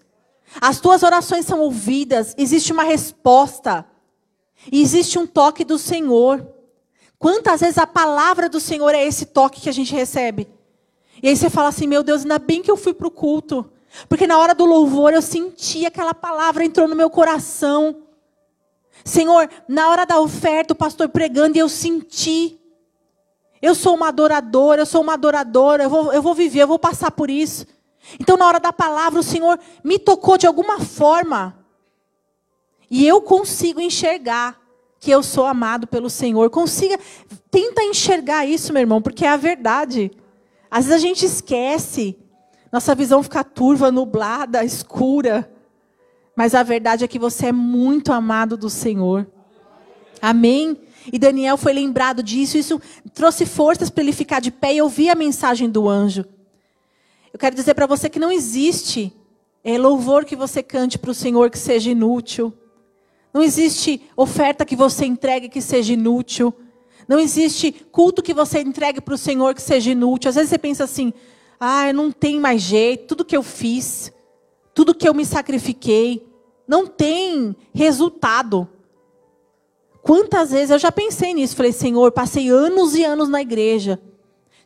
[0.61, 3.87] As tuas orações são ouvidas, existe uma resposta.
[4.71, 6.47] Existe um toque do Senhor.
[7.19, 10.49] Quantas vezes a palavra do Senhor é esse toque que a gente recebe?
[11.23, 13.71] E aí você fala assim: meu Deus, ainda bem que eu fui para o culto.
[14.09, 18.03] Porque na hora do louvor eu senti aquela palavra entrou no meu coração.
[19.05, 22.59] Senhor, na hora da oferta, o pastor pregando e eu senti.
[23.62, 26.79] Eu sou uma adoradora, eu sou uma adoradora, eu vou, eu vou viver, eu vou
[26.79, 27.67] passar por isso.
[28.21, 31.59] Então, na hora da palavra, o Senhor me tocou de alguma forma.
[32.90, 34.61] E eu consigo enxergar
[35.01, 36.49] que eu sou amado pelo Senhor.
[36.51, 36.99] Consiga,
[37.51, 40.11] tenta enxergar isso, meu irmão, porque é a verdade.
[40.71, 42.19] Às vezes a gente esquece,
[42.73, 45.51] nossa visão fica turva, nublada, escura.
[46.35, 49.27] Mas a verdade é que você é muito amado do Senhor.
[50.21, 50.77] Amém?
[51.12, 52.81] E Daniel foi lembrado disso, isso
[53.12, 56.25] trouxe forças para ele ficar de pé e ouvir a mensagem do anjo.
[57.35, 59.12] Eu quero dizer para você que não existe
[59.64, 62.55] é, louvor que você cante para o Senhor que seja inútil.
[63.33, 66.55] Não existe oferta que você entregue que seja inútil.
[67.09, 70.29] Não existe culto que você entregue para o Senhor que seja inútil.
[70.29, 71.12] Às vezes você pensa assim:
[71.59, 74.12] ah, não tem mais jeito, tudo que eu fiz,
[74.73, 76.25] tudo que eu me sacrifiquei,
[76.68, 78.68] não tem resultado.
[80.05, 81.57] Quantas vezes eu já pensei nisso?
[81.57, 84.01] Falei, Senhor, passei anos e anos na igreja,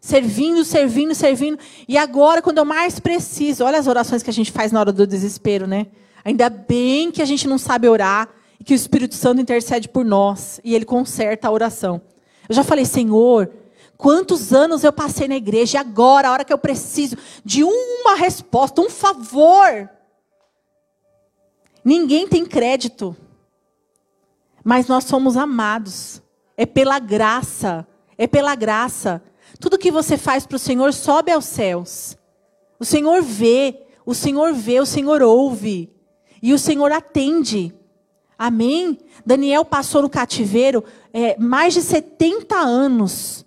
[0.01, 4.53] servindo, servindo, servindo, e agora, quando eu mais preciso, olha as orações que a gente
[4.53, 5.89] faz na hora do desespero, né?
[6.25, 8.29] Ainda bem que a gente não sabe orar
[8.61, 12.01] e que o Espírito Santo intercede por nós e ele conserta a oração.
[12.49, 13.51] Eu já falei, Senhor,
[13.97, 18.15] quantos anos eu passei na igreja e agora, a hora que eu preciso de uma
[18.15, 19.89] resposta, um favor.
[21.85, 23.17] Ninguém tem crédito,
[24.65, 26.23] mas nós somos amados.
[26.57, 29.23] É pela graça, é pela graça.
[29.61, 32.17] Tudo que você faz para o Senhor sobe aos céus.
[32.79, 35.91] O Senhor vê, o Senhor vê, o Senhor ouve.
[36.43, 37.75] E o Senhor atende.
[38.39, 38.99] Amém?
[39.27, 43.45] Daniel passou no cativeiro é, mais de 70 anos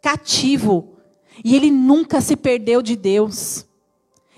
[0.00, 0.96] cativo.
[1.44, 3.64] E ele nunca se perdeu de Deus.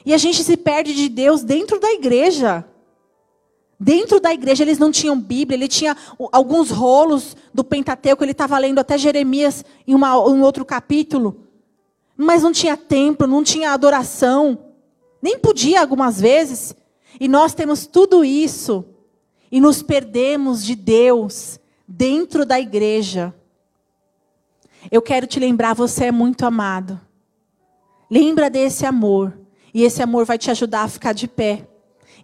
[0.05, 2.65] E a gente se perde de Deus dentro da igreja.
[3.85, 5.95] Dentro da igreja eles não tinham Bíblia, ele tinha
[6.33, 11.45] alguns rolos do Pentateuco, ele estava lendo até Jeremias em uma, um outro capítulo.
[12.17, 14.59] Mas não tinha templo, não tinha adoração.
[15.21, 16.75] Nem podia algumas vezes.
[17.21, 18.87] E nós temos tudo isso
[19.53, 23.35] e nos perdemos de Deus dentro da igreja.
[24.91, 26.99] Eu quero te lembrar, você é muito amado.
[28.11, 29.39] Lembra desse amor.
[29.75, 31.69] E esse amor vai te ajudar a ficar de pé.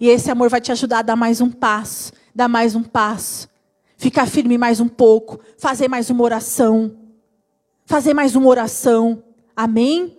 [0.01, 3.49] E esse amor vai te ajudar a dar mais um passo, dar mais um passo.
[3.97, 6.97] Ficar firme mais um pouco, fazer mais uma oração.
[7.85, 9.23] Fazer mais uma oração.
[9.55, 10.17] Amém?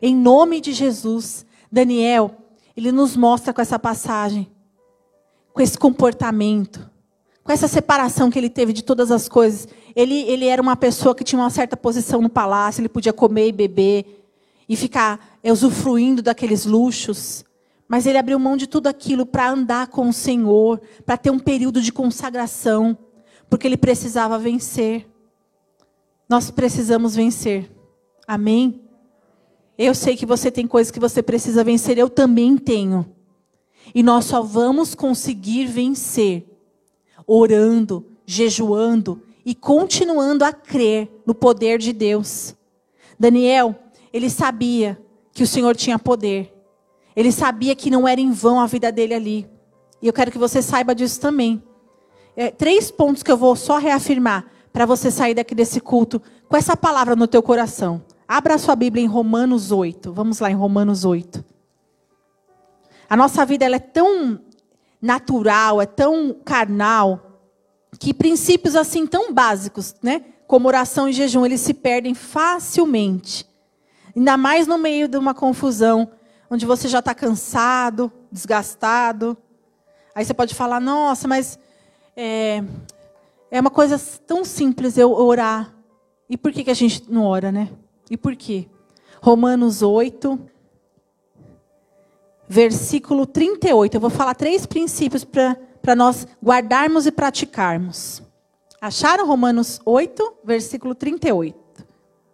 [0.00, 1.44] Em nome de Jesus.
[1.70, 2.34] Daniel,
[2.74, 4.50] ele nos mostra com essa passagem
[5.52, 6.88] com esse comportamento,
[7.42, 9.68] com essa separação que ele teve de todas as coisas.
[9.94, 13.48] Ele, ele era uma pessoa que tinha uma certa posição no palácio, ele podia comer
[13.48, 14.26] e beber
[14.68, 17.44] e ficar usufruindo daqueles luxos.
[17.90, 21.40] Mas ele abriu mão de tudo aquilo para andar com o Senhor, para ter um
[21.40, 22.96] período de consagração,
[23.48, 25.10] porque ele precisava vencer.
[26.28, 27.68] Nós precisamos vencer.
[28.28, 28.80] Amém?
[29.76, 33.12] Eu sei que você tem coisas que você precisa vencer, eu também tenho.
[33.92, 36.46] E nós só vamos conseguir vencer
[37.26, 42.54] orando, jejuando e continuando a crer no poder de Deus.
[43.18, 43.74] Daniel,
[44.12, 44.96] ele sabia
[45.32, 46.59] que o Senhor tinha poder.
[47.14, 49.50] Ele sabia que não era em vão a vida dele ali.
[50.00, 51.62] E eu quero que você saiba disso também.
[52.36, 56.56] É, três pontos que eu vou só reafirmar para você sair daqui desse culto com
[56.56, 58.02] essa palavra no teu coração.
[58.26, 60.12] Abra a sua Bíblia em Romanos 8.
[60.12, 61.44] Vamos lá em Romanos 8.
[63.08, 64.40] A nossa vida ela é tão
[65.02, 67.30] natural, é tão carnal,
[67.98, 73.46] que princípios assim tão básicos, né, como oração e jejum, eles se perdem facilmente.
[74.14, 76.10] Ainda mais no meio de uma confusão,
[76.50, 79.38] onde você já está cansado, desgastado.
[80.12, 81.58] Aí você pode falar, nossa, mas
[82.16, 82.62] é,
[83.50, 85.72] é uma coisa tão simples eu orar.
[86.28, 87.70] E por que, que a gente não ora, né?
[88.10, 88.68] E por quê?
[89.22, 90.38] Romanos 8,
[92.48, 93.94] versículo 38.
[93.94, 98.22] Eu vou falar três princípios para nós guardarmos e praticarmos.
[98.80, 101.58] Acharam Romanos 8, versículo 38?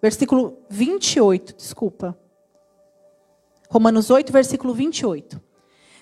[0.01, 2.17] Versículo 28, desculpa.
[3.69, 5.41] Romanos 8, versículo 28.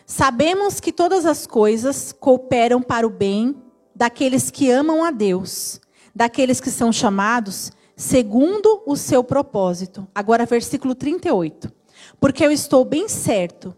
[0.07, 3.57] Sabemos que todas as coisas cooperam para o bem
[3.95, 5.81] daqueles que amam a Deus,
[6.15, 10.07] daqueles que são chamados segundo o seu propósito.
[10.15, 11.73] Agora, versículo 38.
[12.21, 13.75] Porque eu estou bem certo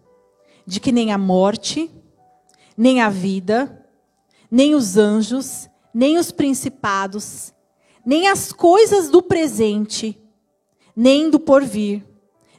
[0.67, 1.91] de que nem a morte,
[2.77, 3.87] nem a vida,
[4.51, 7.53] nem os anjos, nem os principados,
[8.05, 10.21] nem as coisas do presente,
[10.95, 12.05] nem do porvir,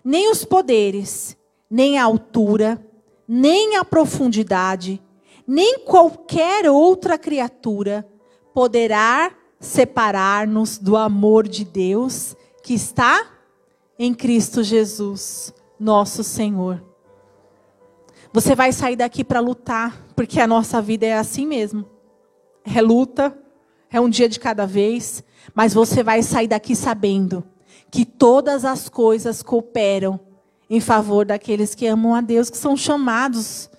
[0.08, 1.36] nem os poderes,
[1.70, 2.82] nem a altura,
[3.28, 5.02] nem a profundidade,
[5.46, 8.08] nem qualquer outra criatura
[8.54, 13.34] poderá separar-nos do amor de Deus que está
[14.00, 16.82] em Cristo Jesus, nosso Senhor.
[18.32, 21.86] Você vai sair daqui para lutar, porque a nossa vida é assim mesmo.
[22.64, 23.38] É luta,
[23.92, 25.22] é um dia de cada vez,
[25.54, 27.44] mas você vai sair daqui sabendo
[27.90, 30.20] que todas as coisas cooperam
[30.70, 33.70] em favor daqueles que amam a Deus, que são chamados.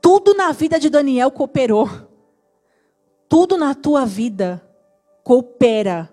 [0.00, 1.88] Tudo na vida de Daniel cooperou.
[3.28, 4.62] Tudo na tua vida
[5.24, 6.12] coopera.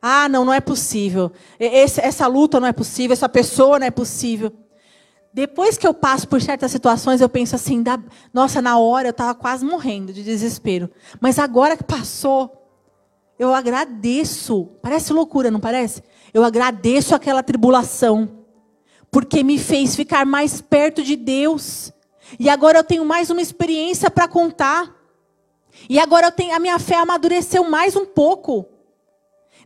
[0.00, 1.32] Ah, não, não é possível.
[1.58, 4.52] Esse, essa luta não é possível, essa pessoa não é possível.
[5.32, 7.98] Depois que eu passo por certas situações, eu penso assim: da,
[8.32, 10.90] nossa, na hora eu estava quase morrendo de desespero.
[11.20, 12.63] Mas agora que passou,
[13.38, 14.70] eu agradeço.
[14.80, 16.02] Parece loucura, não parece?
[16.32, 18.44] Eu agradeço aquela tribulação,
[19.10, 21.92] porque me fez ficar mais perto de Deus.
[22.38, 24.94] E agora eu tenho mais uma experiência para contar.
[25.88, 28.66] E agora eu tenho, a minha fé amadureceu mais um pouco.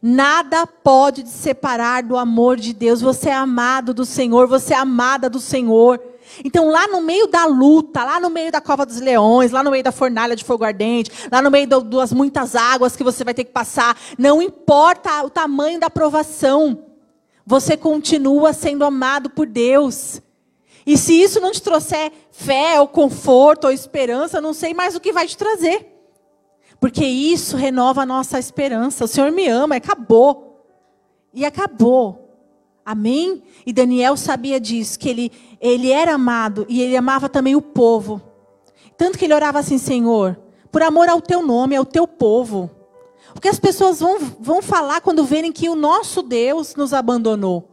[0.01, 3.01] Nada pode te separar do amor de Deus.
[3.01, 6.01] Você é amado do Senhor, você é amada do Senhor.
[6.45, 9.71] Então, lá no meio da luta, lá no meio da cova dos leões, lá no
[9.71, 13.35] meio da fornalha de fogo ardente, lá no meio das muitas águas que você vai
[13.35, 16.87] ter que passar, não importa o tamanho da provação,
[17.45, 20.21] você continua sendo amado por Deus.
[20.87, 25.01] E se isso não te trouxer fé, ou conforto, ou esperança, não sei mais o
[25.01, 25.95] que vai te trazer.
[26.81, 29.05] Porque isso renova a nossa esperança.
[29.05, 30.65] O Senhor me ama, acabou.
[31.35, 32.28] E acabou.
[32.91, 33.43] Amém?
[33.67, 38.23] E Daniel sabia disso, que ele, ele era amado e ele amava também o povo.
[38.97, 40.41] Tanto que ele orava assim, Senhor,
[40.73, 42.71] por amor ao teu nome, ao teu povo.
[43.35, 47.69] Porque as pessoas vão, vão falar quando verem que o nosso Deus nos abandonou.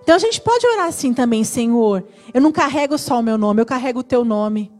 [0.00, 2.06] Então a gente pode orar assim também, Senhor.
[2.32, 4.70] Eu não carrego só o meu nome, eu carrego o teu nome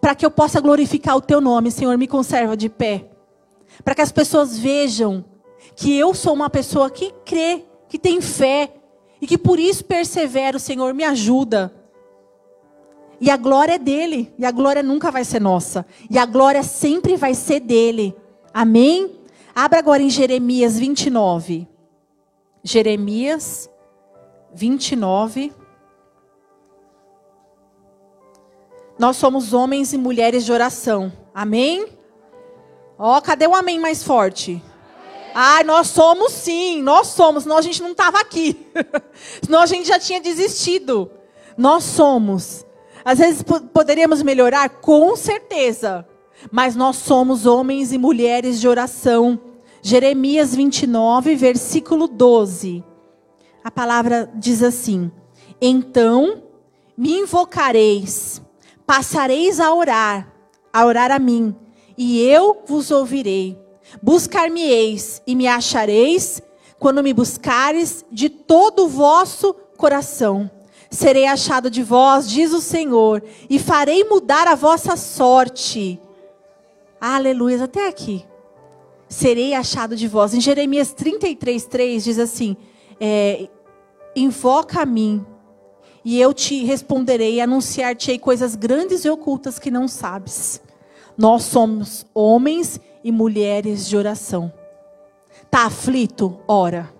[0.00, 3.10] para que eu possa glorificar o teu nome, Senhor, me conserva de pé.
[3.84, 5.22] Para que as pessoas vejam
[5.76, 8.72] que eu sou uma pessoa que crê, que tem fé
[9.20, 11.74] e que por isso persevero, Senhor, me ajuda.
[13.20, 16.62] E a glória é dele, e a glória nunca vai ser nossa, e a glória
[16.62, 18.16] sempre vai ser dele.
[18.54, 19.18] Amém?
[19.54, 21.68] Abra agora em Jeremias 29.
[22.62, 23.68] Jeremias
[24.54, 25.52] 29.
[28.98, 31.12] Nós somos homens e mulheres de oração.
[31.34, 31.88] Amém?
[32.96, 34.62] Ó, oh, cadê o amém mais forte?
[35.34, 38.66] Ai, nós somos sim, nós somos, senão a gente não estava aqui.
[39.42, 41.10] senão a gente já tinha desistido.
[41.56, 42.64] Nós somos.
[43.04, 46.06] Às vezes poderíamos melhorar, com certeza.
[46.50, 49.40] Mas nós somos homens e mulheres de oração.
[49.82, 52.84] Jeremias 29, versículo 12.
[53.62, 55.10] A palavra diz assim:
[55.60, 56.42] Então
[56.96, 58.42] me invocareis
[58.90, 60.34] passareis a orar,
[60.72, 61.54] a orar a mim,
[61.96, 63.56] e eu vos ouvirei.
[64.02, 66.42] Buscar-me-eis e me achareis
[66.78, 70.50] quando me buscares de todo o vosso coração.
[70.90, 76.00] Serei achado de vós, diz o Senhor, e farei mudar a vossa sorte.
[77.00, 78.24] Aleluia, até aqui.
[79.08, 80.34] serei achado de vós.
[80.34, 82.56] Em Jeremias 33, 3 diz assim:
[83.00, 83.48] é,
[84.16, 85.24] Invoca a mim,
[86.04, 90.60] e eu te responderei anunciar-te-ei coisas grandes e ocultas que não sabes.
[91.20, 94.50] Nós somos homens e mulheres de oração.
[95.50, 96.40] Tá aflito?
[96.48, 96.90] Ora.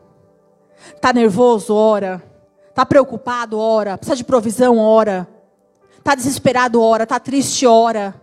[1.01, 1.75] Tá nervoso?
[1.75, 2.23] Ora.
[2.75, 3.59] Tá preocupado?
[3.59, 3.97] Ora.
[3.97, 4.77] Precisa de provisão?
[4.77, 5.27] Ora.
[6.05, 6.83] Tá desesperado?
[6.83, 7.07] Ora.
[7.07, 7.67] Tá triste?
[7.67, 8.15] Ora.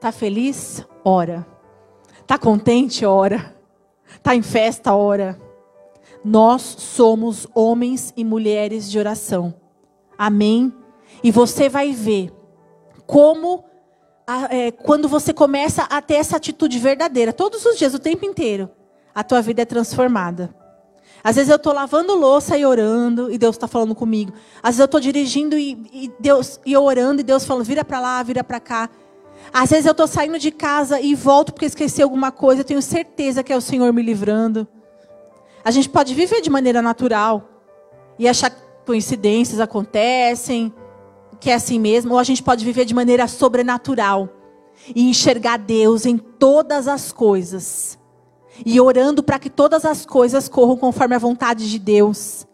[0.00, 0.86] Tá feliz?
[1.04, 1.44] Ora.
[2.24, 3.04] Tá contente?
[3.04, 3.52] Ora.
[4.22, 4.94] Tá em festa?
[4.94, 5.36] Ora.
[6.24, 9.52] Nós somos homens e mulheres de oração.
[10.16, 10.72] Amém?
[11.20, 12.32] E você vai ver
[13.08, 13.64] como,
[14.50, 18.68] é, quando você começa a ter essa atitude verdadeira, todos os dias, o tempo inteiro,
[19.14, 20.54] a tua vida é transformada.
[21.22, 24.32] Às vezes eu estou lavando louça e orando e Deus está falando comigo.
[24.62, 27.98] Às vezes eu estou dirigindo e, e, Deus e orando e Deus falando vira para
[27.98, 28.90] lá, vira para cá.
[29.52, 32.60] Às vezes eu estou saindo de casa e volto porque esqueci alguma coisa.
[32.60, 34.68] Eu tenho certeza que é o Senhor me livrando.
[35.64, 37.48] A gente pode viver de maneira natural
[38.18, 40.72] e achar que coincidências acontecem,
[41.40, 44.28] que é assim mesmo, ou a gente pode viver de maneira sobrenatural
[44.94, 47.98] e enxergar Deus em todas as coisas
[48.64, 52.46] e orando para que todas as coisas corram conforme a vontade de Deus.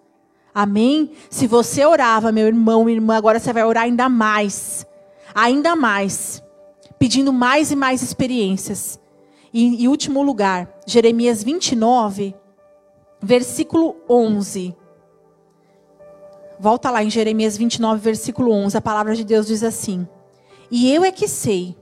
[0.54, 1.12] Amém?
[1.30, 4.86] Se você orava, meu irmão, minha irmã, agora você vai orar ainda mais.
[5.34, 6.42] Ainda mais.
[6.98, 9.00] Pedindo mais e mais experiências.
[9.52, 12.34] E em último lugar, Jeremias 29,
[13.20, 14.74] versículo 11.
[16.62, 18.76] Volta lá em Jeremias 29, versículo 11.
[18.76, 20.06] A palavra de Deus diz assim:
[20.70, 21.76] E eu é que sei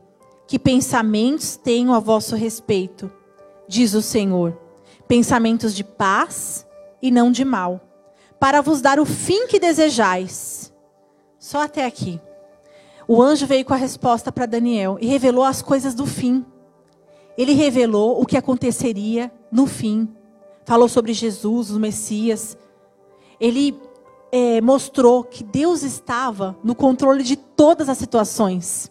[0.47, 3.13] que pensamentos tenho a vosso respeito
[3.69, 4.59] diz o Senhor,
[5.07, 6.67] pensamentos de paz
[7.03, 7.79] e não de mal,
[8.39, 10.73] para vos dar o fim que desejais.
[11.39, 12.19] Só até aqui.
[13.07, 16.43] O anjo veio com a resposta para Daniel e revelou as coisas do fim.
[17.37, 20.09] Ele revelou o que aconteceria no fim.
[20.65, 22.57] Falou sobre Jesus, o Messias.
[23.39, 23.79] Ele
[24.33, 28.91] é, mostrou que Deus estava no controle de todas as situações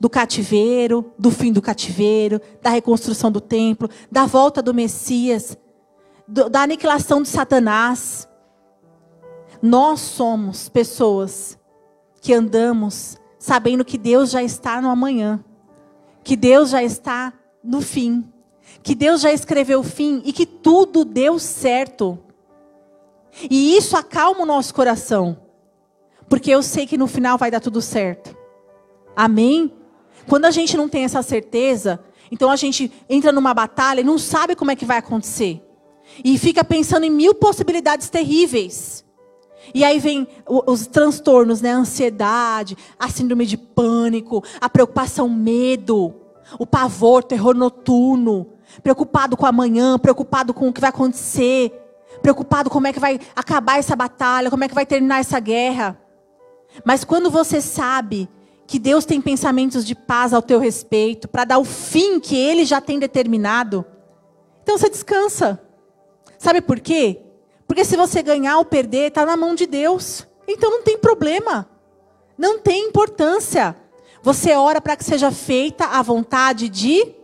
[0.00, 5.56] do cativeiro, do fim do cativeiro, da reconstrução do templo, da volta do Messias,
[6.26, 8.28] do, da aniquilação de Satanás.
[9.60, 11.58] Nós somos pessoas
[12.20, 15.42] que andamos sabendo que Deus já está no amanhã,
[16.22, 18.30] que Deus já está no fim,
[18.82, 22.18] que Deus já escreveu o fim e que tudo deu certo.
[23.50, 25.38] E isso acalma o nosso coração,
[26.28, 28.36] porque eu sei que no final vai dar tudo certo.
[29.16, 29.72] Amém?
[30.26, 34.18] Quando a gente não tem essa certeza, então a gente entra numa batalha e não
[34.18, 35.62] sabe como é que vai acontecer.
[36.24, 39.04] E fica pensando em mil possibilidades terríveis.
[39.74, 41.72] E aí vem os transtornos, né?
[41.72, 46.14] A ansiedade, a síndrome de pânico, a preocupação, medo,
[46.58, 48.46] o pavor, terror noturno,
[48.82, 51.72] preocupado com amanhã, preocupado com o que vai acontecer,
[52.22, 56.00] preocupado como é que vai acabar essa batalha, como é que vai terminar essa guerra.
[56.84, 58.28] Mas quando você sabe
[58.66, 62.64] que Deus tem pensamentos de paz ao teu respeito, para dar o fim que Ele
[62.64, 63.84] já tem determinado,
[64.62, 65.60] então você descansa.
[66.38, 67.22] Sabe por quê?
[67.66, 70.26] Porque se você ganhar ou perder, está na mão de Deus.
[70.46, 71.68] Então não tem problema.
[72.36, 73.76] Não tem importância.
[74.22, 77.14] Você ora para que seja feita a vontade de.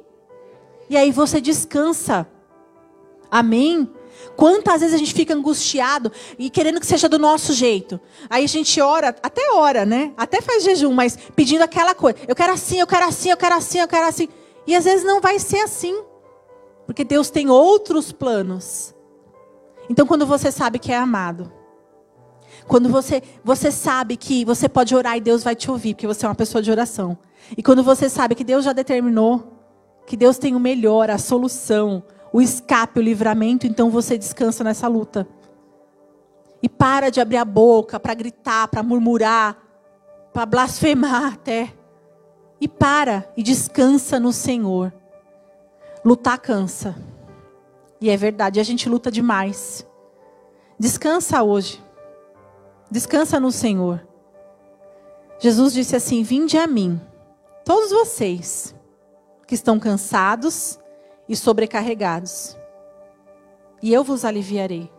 [0.89, 2.27] E aí você descansa.
[3.31, 3.91] Amém?
[4.37, 8.01] Quantas vezes a gente fica angustiado e querendo que seja do nosso jeito.
[8.29, 10.13] Aí a gente ora, até ora, né?
[10.17, 12.19] Até faz jejum, mas pedindo aquela coisa.
[12.27, 14.29] Eu quero assim, eu quero assim, eu quero assim, eu quero assim.
[14.67, 16.03] E às vezes não vai ser assim.
[16.87, 18.95] Porque Deus tem outros planos.
[19.89, 21.53] Então quando você sabe que é amado,
[22.67, 26.25] quando você, você sabe que você pode orar e Deus vai te ouvir, porque você
[26.25, 27.19] é uma pessoa de oração.
[27.57, 29.53] E quando você sabe que Deus já determinou,
[30.07, 32.03] que Deus tem o melhor, a solução,
[32.35, 35.25] o escape, o livramento, então você descansa nessa luta.
[36.61, 39.57] E para de abrir a boca para gritar, para murmurar,
[40.33, 41.73] para blasfemar até.
[42.61, 44.93] E para e descansa no Senhor.
[46.05, 46.97] Lutar cansa.
[48.01, 49.87] E é verdade, a gente luta demais.
[50.77, 51.81] Descansa hoje.
[52.91, 54.05] Descansa no Senhor.
[55.39, 57.01] Jesus disse assim: Vinde a mim,
[57.65, 58.75] todos vocês
[59.47, 60.81] que estão cansados
[61.29, 62.57] e sobrecarregados,
[63.83, 64.91] e eu vos aliviarei.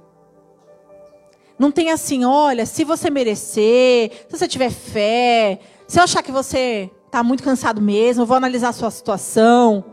[1.58, 6.32] Não tem assim, olha, se você merecer, se você tiver fé, se eu achar que
[6.32, 9.86] você está muito cansado mesmo, eu vou analisar a sua situação.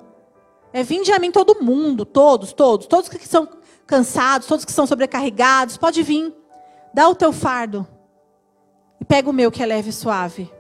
[0.73, 3.49] É vinde a mim todo mundo, todos, todos, todos que são
[3.87, 6.35] cansados, todos que são sobrecarregados, pode vir.
[6.93, 7.87] Dá o teu fardo
[9.01, 10.53] e pega o meu que é leve e suave.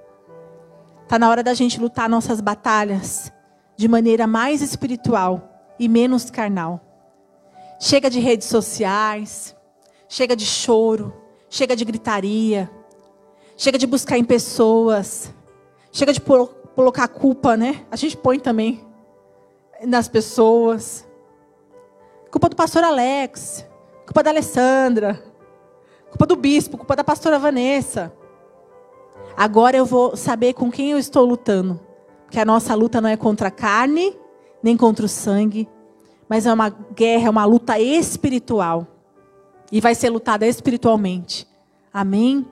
[1.02, 3.32] Está na hora da gente lutar nossas batalhas
[3.76, 6.80] de maneira mais espiritual e menos carnal.
[7.80, 9.56] Chega de redes sociais,
[10.08, 11.12] chega de choro,
[11.48, 12.70] chega de gritaria,
[13.56, 15.34] chega de buscar em pessoas,
[15.90, 17.84] chega de colocar culpa, né?
[17.90, 18.84] A gente põe também
[19.84, 21.06] nas pessoas.
[22.30, 23.66] Culpa do pastor Alex,
[24.06, 25.22] culpa da Alessandra,
[26.08, 28.12] culpa do bispo, culpa da pastora Vanessa.
[29.36, 31.80] Agora eu vou saber com quem eu estou lutando.
[32.24, 34.18] Porque a nossa luta não é contra a carne,
[34.62, 35.68] nem contra o sangue,
[36.28, 38.86] mas é uma guerra, é uma luta espiritual.
[39.70, 41.46] E vai ser lutada espiritualmente.
[41.92, 42.46] Amém?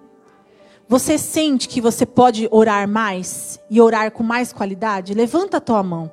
[0.89, 5.15] Você sente que você pode orar mais e orar com mais qualidade?
[5.15, 6.11] Levanta a tua mão.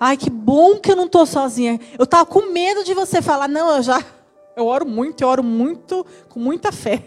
[0.00, 1.78] Ai, que bom que eu não estou sozinha.
[1.98, 4.02] Eu estava com medo de você falar, não, eu já,
[4.56, 7.04] eu oro muito, eu oro muito, com muita fé.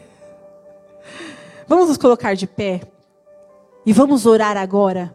[1.68, 2.82] Vamos nos colocar de pé
[3.86, 5.14] e vamos orar agora.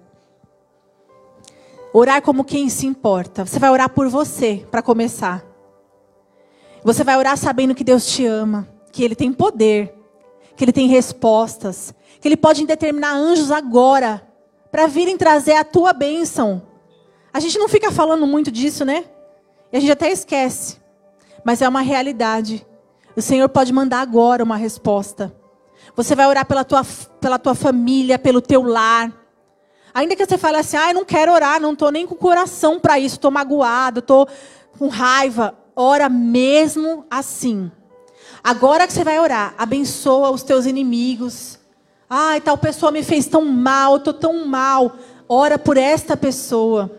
[1.98, 3.46] Orar como quem se importa.
[3.46, 5.42] Você vai orar por você, para começar.
[6.84, 9.94] Você vai orar sabendo que Deus te ama, que Ele tem poder,
[10.54, 14.22] que Ele tem respostas, que Ele pode determinar anjos agora
[14.70, 16.60] para virem trazer a tua bênção.
[17.32, 19.06] A gente não fica falando muito disso, né?
[19.72, 20.76] E a gente até esquece.
[21.42, 22.66] Mas é uma realidade.
[23.16, 25.34] O Senhor pode mandar agora uma resposta.
[25.96, 26.84] Você vai orar pela tua,
[27.22, 29.10] pela tua família, pelo teu lar.
[29.96, 32.78] Ainda que você fale assim, ah, eu não quero orar, não estou nem com coração
[32.78, 34.28] para isso, estou magoado, estou
[34.78, 35.54] com raiva.
[35.74, 37.72] Ora mesmo assim.
[38.44, 41.58] Agora que você vai orar, abençoa os teus inimigos.
[42.10, 44.98] Ai, tal pessoa me fez tão mal, estou tão mal.
[45.26, 46.90] Ora por esta pessoa.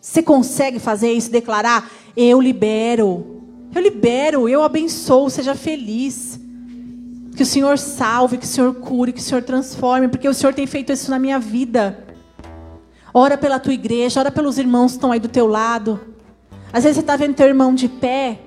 [0.00, 1.90] Você consegue fazer isso, declarar?
[2.16, 3.42] Eu libero.
[3.74, 6.40] Eu libero, eu abençoo, seja feliz.
[7.36, 10.54] Que o Senhor salve, que o Senhor cure, que o Senhor transforme, porque o Senhor
[10.54, 12.05] tem feito isso na minha vida.
[13.18, 15.98] Ora pela tua igreja, ora pelos irmãos que estão aí do teu lado.
[16.70, 18.40] Às vezes você está vendo teu irmão de pé,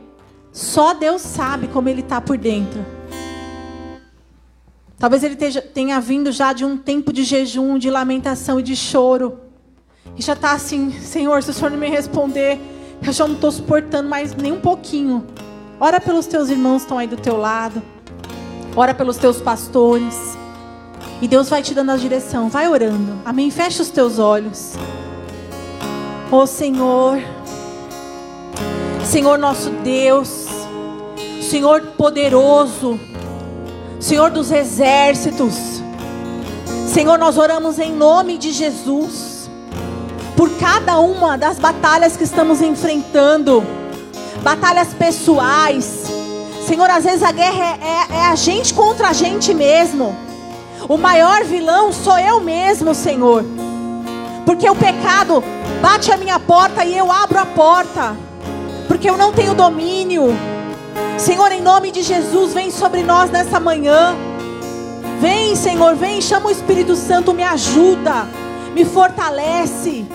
[0.54, 2.86] só Deus sabe como ele está por dentro.
[5.00, 5.36] Talvez ele
[5.74, 9.40] tenha vindo já de um tempo de jejum, de lamentação e de choro.
[10.16, 12.60] E já está assim, Senhor, se o Senhor não me responder,
[13.04, 15.26] eu já não estou suportando mais nem um pouquinho.
[15.80, 17.82] Ora pelos teus irmãos que estão aí do teu lado.
[18.76, 20.38] Ora pelos teus pastores.
[21.22, 22.50] E Deus vai te dando a direção.
[22.50, 23.20] Vai orando.
[23.26, 23.52] Amém.
[23.52, 24.74] Fecha os teus olhos.
[26.32, 27.20] Oh Senhor.
[29.04, 30.46] Senhor nosso Deus.
[31.42, 33.00] Senhor poderoso.
[34.00, 35.56] Senhor dos exércitos.
[36.88, 39.50] Senhor, nós oramos em nome de Jesus.
[40.38, 43.64] Por cada uma das batalhas que estamos enfrentando.
[44.42, 46.20] Batalhas pessoais
[46.70, 50.16] Senhor, às vezes a guerra é, é, é a gente contra a gente mesmo.
[50.88, 53.44] O maior vilão sou eu mesmo, Senhor.
[54.46, 55.44] Porque o pecado
[55.82, 58.16] bate a minha porta e eu abro a porta.
[58.88, 60.36] Porque eu não tenho domínio.
[61.18, 64.16] Senhor, em nome de Jesus, vem sobre nós nessa manhã.
[65.20, 68.26] Vem, Senhor, vem, chama o Espírito Santo, me ajuda,
[68.74, 70.06] me fortalece,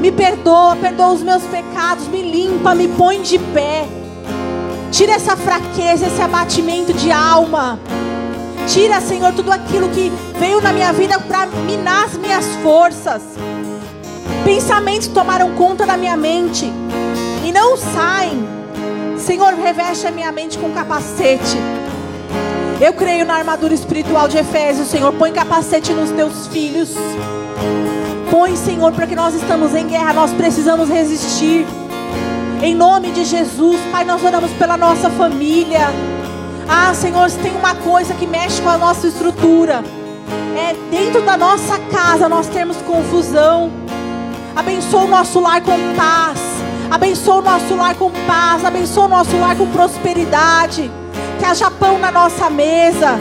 [0.00, 3.88] me perdoa, perdoa os meus pecados, me limpa, me põe de pé.
[4.92, 7.80] Tira essa fraqueza, esse abatimento de alma.
[8.72, 13.20] Tira, Senhor, tudo aquilo que veio na minha vida para minar as minhas forças.
[14.44, 16.70] Pensamentos tomaram conta da minha mente
[17.44, 18.48] e não saem.
[19.18, 21.56] Senhor, reveste a minha mente com capacete.
[22.80, 25.12] Eu creio na armadura espiritual de Efésios, Senhor.
[25.14, 26.94] Põe capacete nos teus filhos.
[28.30, 31.66] Põe, Senhor, porque nós estamos em guerra, nós precisamos resistir.
[32.62, 35.88] Em nome de Jesus, Pai, nós oramos pela nossa família.
[36.72, 39.82] Ah, Senhor, se tem uma coisa que mexe com a nossa estrutura,
[40.56, 43.72] é dentro da nossa casa nós temos confusão.
[44.54, 46.38] Abençoa o nosso lar com paz.
[46.88, 48.64] Abençoa o nosso lar com paz.
[48.64, 50.88] Abençoa o nosso lar com prosperidade.
[51.40, 53.18] Que haja pão na nossa mesa.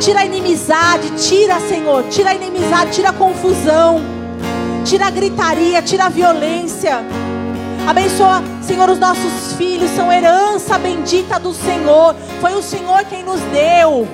[0.00, 4.00] Tira a inimizade, tira, Senhor, tira a inimizade, tira a confusão,
[4.86, 7.04] tira a gritaria, tira a violência.
[7.90, 12.14] Abençoa, Senhor, os nossos filhos são herança bendita do Senhor.
[12.40, 14.06] Foi o Senhor quem nos deu.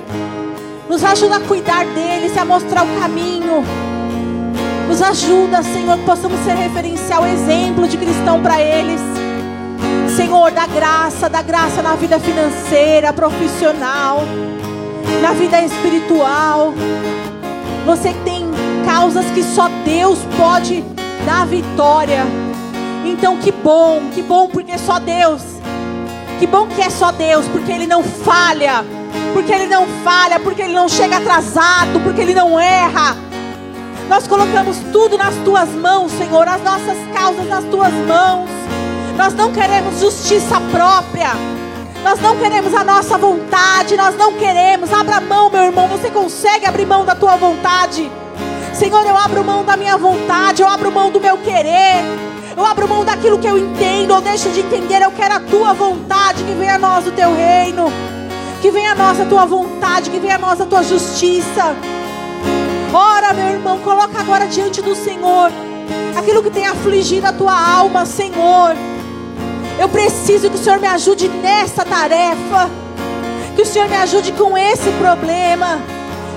[0.89, 3.63] Nos ajuda a cuidar deles e a mostrar o caminho.
[4.87, 8.99] Nos ajuda, Senhor, que possamos ser referencial, exemplo de cristão para eles.
[10.15, 14.23] Senhor, dá graça, dá graça na vida financeira, profissional,
[15.21, 16.73] na vida espiritual.
[17.85, 18.43] Você tem
[18.87, 20.83] causas que só Deus pode
[21.27, 22.46] dar vitória.
[23.07, 25.41] Então que bom, que bom porque é só Deus.
[26.39, 28.85] Que bom que é só Deus, porque Ele não falha.
[29.33, 33.15] Porque Ele não falha, porque Ele não chega atrasado, porque Ele não erra.
[34.09, 38.49] Nós colocamos tudo nas tuas mãos, Senhor, as nossas causas nas tuas mãos.
[39.17, 41.31] Nós não queremos justiça própria.
[42.03, 44.91] Nós não queremos a nossa vontade, nós não queremos.
[44.91, 45.87] Abra mão, meu irmão.
[45.87, 48.11] Você consegue abrir mão da tua vontade?
[48.73, 52.03] Senhor, eu abro mão da minha vontade, eu abro mão do meu querer.
[52.57, 55.03] Eu abro mão daquilo que eu entendo, eu deixo de entender.
[55.03, 57.85] Eu quero a tua vontade, que venha a nós o teu reino.
[58.63, 61.75] Que venha a nós a tua vontade, que venha a nós a tua justiça.
[62.91, 65.51] Ora, meu irmão, coloca agora diante do Senhor
[66.17, 68.75] aquilo que tem afligido a tua alma, Senhor.
[69.79, 72.71] Eu preciso que o Senhor me ajude nessa tarefa.
[73.55, 75.79] Que o Senhor me ajude com esse problema.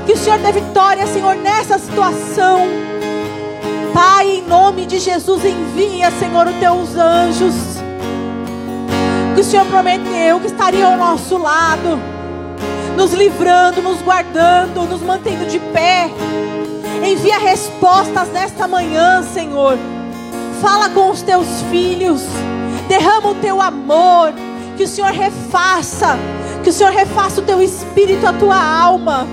[0.05, 2.91] Que o Senhor dê vitória, Senhor, nessa situação.
[3.93, 7.55] Pai, em nome de Jesus, envia, Senhor, os teus anjos.
[9.35, 11.99] Que o Senhor prometeu que estaria ao nosso lado,
[12.97, 16.11] nos livrando, nos guardando, nos mantendo de pé.
[17.05, 19.79] Envia respostas nesta manhã, Senhor.
[20.61, 22.23] Fala com os teus filhos
[22.91, 24.35] derrama o teu amor,
[24.77, 26.19] que o Senhor refaça,
[26.65, 29.29] que o Senhor refaça o teu espírito, a tua alma,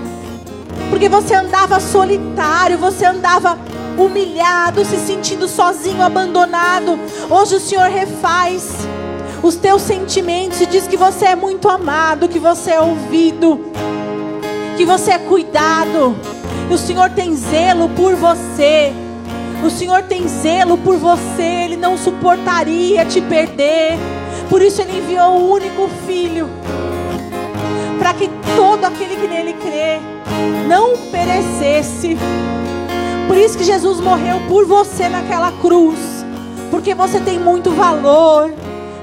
[0.91, 3.57] porque você andava solitário, você andava
[3.97, 6.99] humilhado, se sentindo sozinho, abandonado.
[7.29, 8.87] Hoje o Senhor refaz
[9.41, 13.59] os teus sentimentos e diz que você é muito amado, que você é ouvido,
[14.75, 16.15] que você é cuidado.
[16.69, 18.93] O Senhor tem zelo por você.
[19.63, 23.97] O Senhor tem zelo por você, Ele não suportaria te perder.
[24.49, 26.47] Por isso Ele enviou o único filho,
[27.97, 29.99] para que todo aquele que nele crê
[30.67, 32.17] não perecesse.
[33.27, 35.99] Por isso que Jesus morreu por você naquela cruz,
[36.71, 38.53] porque você tem muito valor,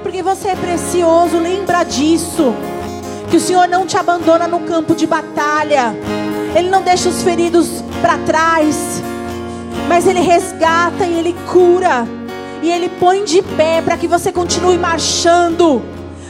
[0.03, 1.39] porque você é precioso.
[1.39, 2.55] Lembra disso.
[3.31, 5.95] Que o Senhor não te abandona no campo de batalha.
[6.55, 9.03] Ele não deixa os feridos para trás
[9.89, 12.07] mas Ele resgata e Ele cura.
[12.63, 15.83] E Ele põe de pé para que você continue marchando.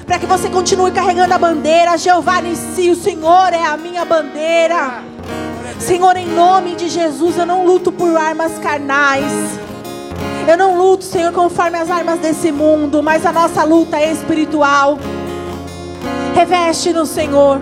[0.06, 1.96] Para que você continue carregando a bandeira.
[1.96, 5.13] Jeová Nissi, o Senhor é a minha bandeira.
[5.78, 9.32] Senhor, em nome de Jesus, eu não luto por armas carnais.
[10.48, 14.98] Eu não luto, Senhor, conforme as armas desse mundo, mas a nossa luta é espiritual.
[16.34, 17.60] Reveste no Senhor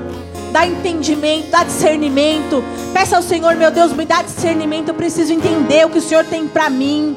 [0.52, 2.62] dá entendimento, dá discernimento.
[2.92, 4.88] Peça ao Senhor, meu Deus, me dá discernimento.
[4.88, 7.16] Eu preciso entender o que o Senhor tem para mim.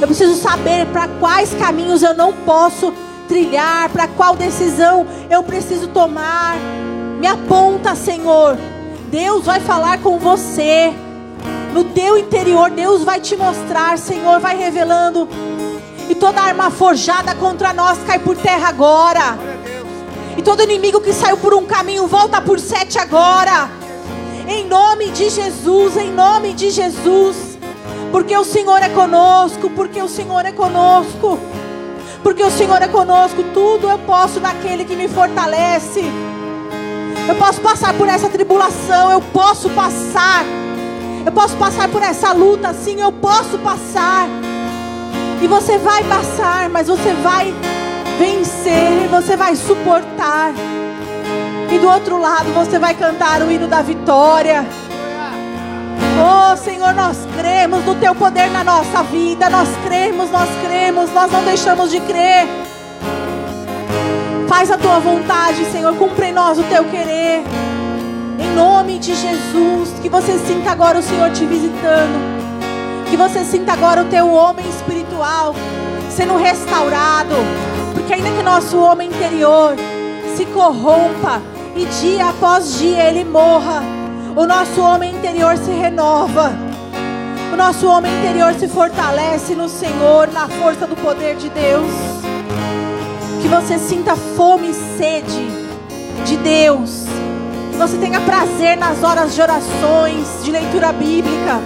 [0.00, 2.92] Eu preciso saber para quais caminhos eu não posso
[3.26, 6.56] trilhar, para qual decisão eu preciso tomar.
[7.18, 8.58] Me aponta, Senhor.
[9.06, 10.92] Deus vai falar com você.
[11.72, 15.28] No teu interior, Deus vai te mostrar, Senhor, vai revelando.
[16.08, 19.38] E toda arma forjada contra nós cai por terra agora.
[20.36, 23.68] E todo inimigo que saiu por um caminho volta por sete agora.
[24.48, 27.58] Em nome de Jesus, em nome de Jesus.
[28.10, 31.38] Porque o Senhor é conosco, porque o Senhor é conosco.
[32.22, 36.04] Porque o Senhor é conosco, tudo eu posso naquele que me fortalece.
[37.28, 40.44] Eu posso passar por essa tribulação, eu posso passar.
[41.24, 44.28] Eu posso passar por essa luta, sim, eu posso passar.
[45.42, 47.52] E você vai passar, mas você vai
[48.18, 50.52] vencer, você vai suportar.
[51.70, 54.64] E do outro lado você vai cantar o hino da vitória.
[56.18, 59.50] Oh Senhor, nós cremos no Teu poder na nossa vida.
[59.50, 62.65] Nós cremos, nós cremos, nós não deixamos de crer.
[64.48, 65.94] Faz a Tua vontade, Senhor.
[65.96, 67.42] Cumpre em nós o Teu querer.
[68.38, 69.98] Em nome de Jesus.
[70.00, 73.06] Que você sinta agora o Senhor te visitando.
[73.10, 75.54] Que você sinta agora o Teu homem espiritual
[76.10, 77.34] sendo restaurado
[78.06, 79.74] porque ainda que nosso homem interior
[80.36, 81.42] se corrompa
[81.74, 83.82] e dia após dia ele morra,
[84.36, 86.52] o nosso homem interior se renova.
[87.52, 91.90] O nosso homem interior se fortalece no Senhor, na força do poder de Deus.
[93.46, 95.46] Que você sinta fome e sede
[96.24, 97.04] de Deus.
[97.70, 101.60] Que você tenha prazer nas horas de orações, de leitura bíblica.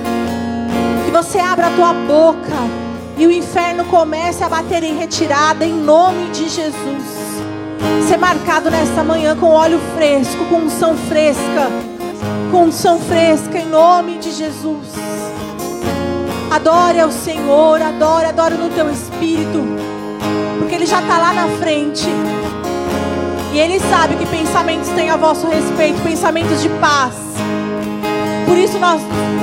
[1.07, 2.59] Que você abra a tua boca
[3.17, 7.03] e o inferno comece a bater em retirada em nome de Jesus.
[8.07, 11.71] Ser marcado nesta manhã com óleo fresco, com unção fresca,
[12.51, 14.87] com unção fresca em nome de Jesus.
[16.51, 19.65] Adore ao Senhor, adore, adore no teu espírito,
[20.81, 22.09] Ele já está lá na frente.
[23.53, 27.15] E Ele sabe que pensamentos têm a vosso respeito, pensamentos de paz.
[28.47, 29.03] Por isso nós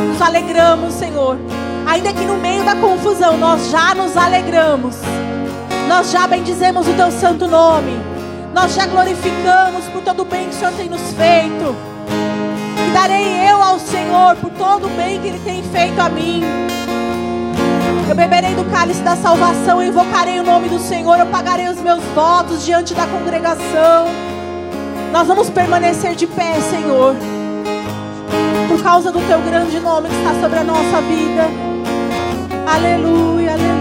[0.09, 1.37] nos alegramos, Senhor
[1.87, 4.97] Ainda que no meio da confusão nós já nos alegramos,
[5.87, 7.97] nós já bendizemos o teu santo nome,
[8.53, 11.75] nós já glorificamos por todo o bem que o Senhor tem nos feito.
[12.85, 16.41] E darei eu ao Senhor por todo o bem que Ele tem feito a mim.
[18.09, 21.81] Eu beberei do cálice da salvação, eu invocarei o nome do Senhor, eu pagarei os
[21.81, 24.07] meus votos diante da congregação.
[25.11, 27.15] Nós vamos permanecer de pé, Senhor,
[28.69, 31.49] por causa do teu grande nome que está sobre a nossa vida.
[32.65, 33.77] Aleluia, aleluia.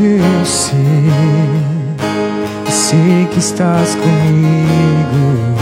[0.00, 0.78] Eu sei,
[2.70, 5.56] sei que estás comigo,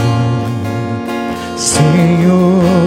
[1.55, 2.86] Senhor.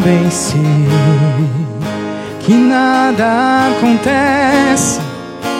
[0.00, 0.60] Também sei
[2.40, 4.98] que nada acontece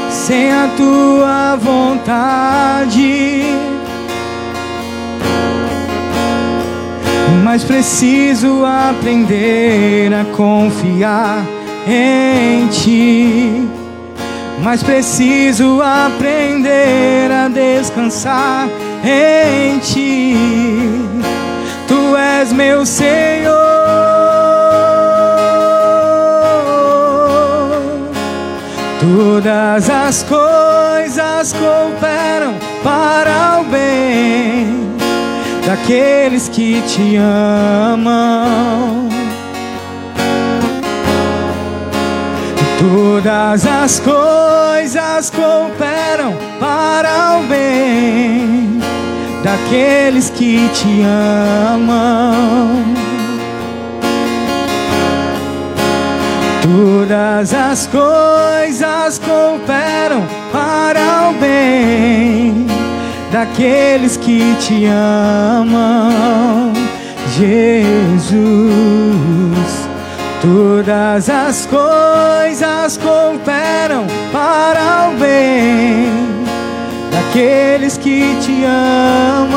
[0.08, 3.42] sem a tua vontade.
[7.44, 11.44] Mas preciso aprender a confiar
[11.86, 13.68] em ti.
[14.62, 18.70] Mas preciso aprender a descansar
[19.04, 20.34] em ti.
[21.86, 23.69] Tu és meu Senhor.
[29.12, 34.94] Todas as coisas cooperam para o bem
[35.66, 39.08] daqueles que te amam.
[42.78, 48.78] Todas as coisas cooperam para o bem
[49.42, 51.02] daqueles que te
[51.72, 52.99] amam.
[56.72, 62.64] Todas as coisas cooperam para o bem
[63.32, 66.72] daqueles que te amam,
[67.36, 68.30] Jesus.
[70.40, 76.08] Todas as coisas cooperam para o bem
[77.10, 79.50] daqueles que te amam.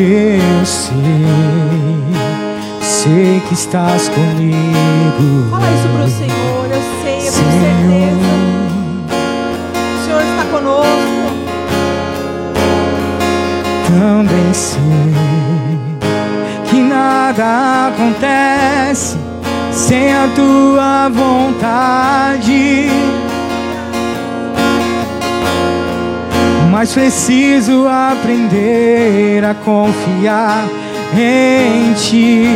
[0.00, 0.94] Eu sei,
[2.80, 5.50] sei que estás comigo.
[5.50, 8.28] Fala isso pro Senhor, eu sei, eu tenho certeza.
[9.74, 11.26] O Senhor está conosco.
[13.88, 14.78] Também sei
[16.70, 19.16] que nada acontece
[19.72, 22.88] sem a tua vontade.
[26.78, 30.64] Mas preciso aprender a confiar
[31.12, 32.46] em ti.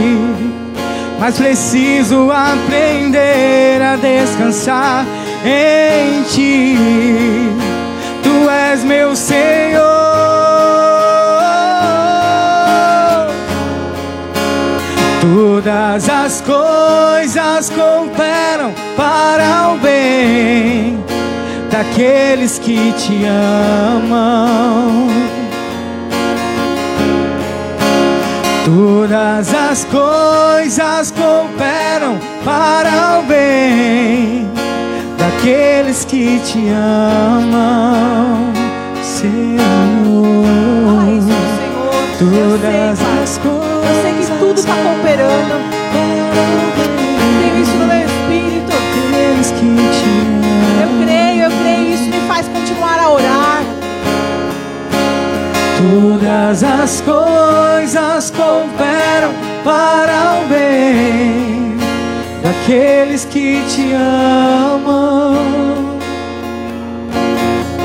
[1.18, 5.04] Mas preciso aprender a descansar
[5.44, 6.78] em ti.
[8.22, 9.82] Tu és meu Senhor.
[15.20, 21.01] Todas as coisas cooperam para o bem
[21.72, 25.08] daqueles que te amam.
[28.64, 34.48] Todas as coisas cooperam para o bem
[35.18, 38.52] daqueles que te amam,
[39.02, 39.62] Senhor.
[40.84, 41.26] Fala isso
[41.58, 42.58] Senhor.
[42.60, 43.62] Todas sei, as coisas.
[43.88, 45.81] Eu sei que tudo está cooperando.
[55.82, 59.32] Todas as coisas cooperam
[59.64, 61.76] para o bem
[62.40, 65.34] daqueles que te amam.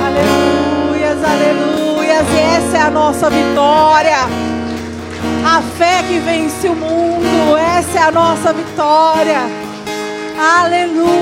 [0.06, 2.28] Aleluias, aleluias.
[2.36, 4.20] E essa é a nossa vitória.
[5.44, 7.58] A fé que vence o mundo.
[7.58, 9.40] Essa é a nossa vitória.
[10.40, 11.18] Aleluia.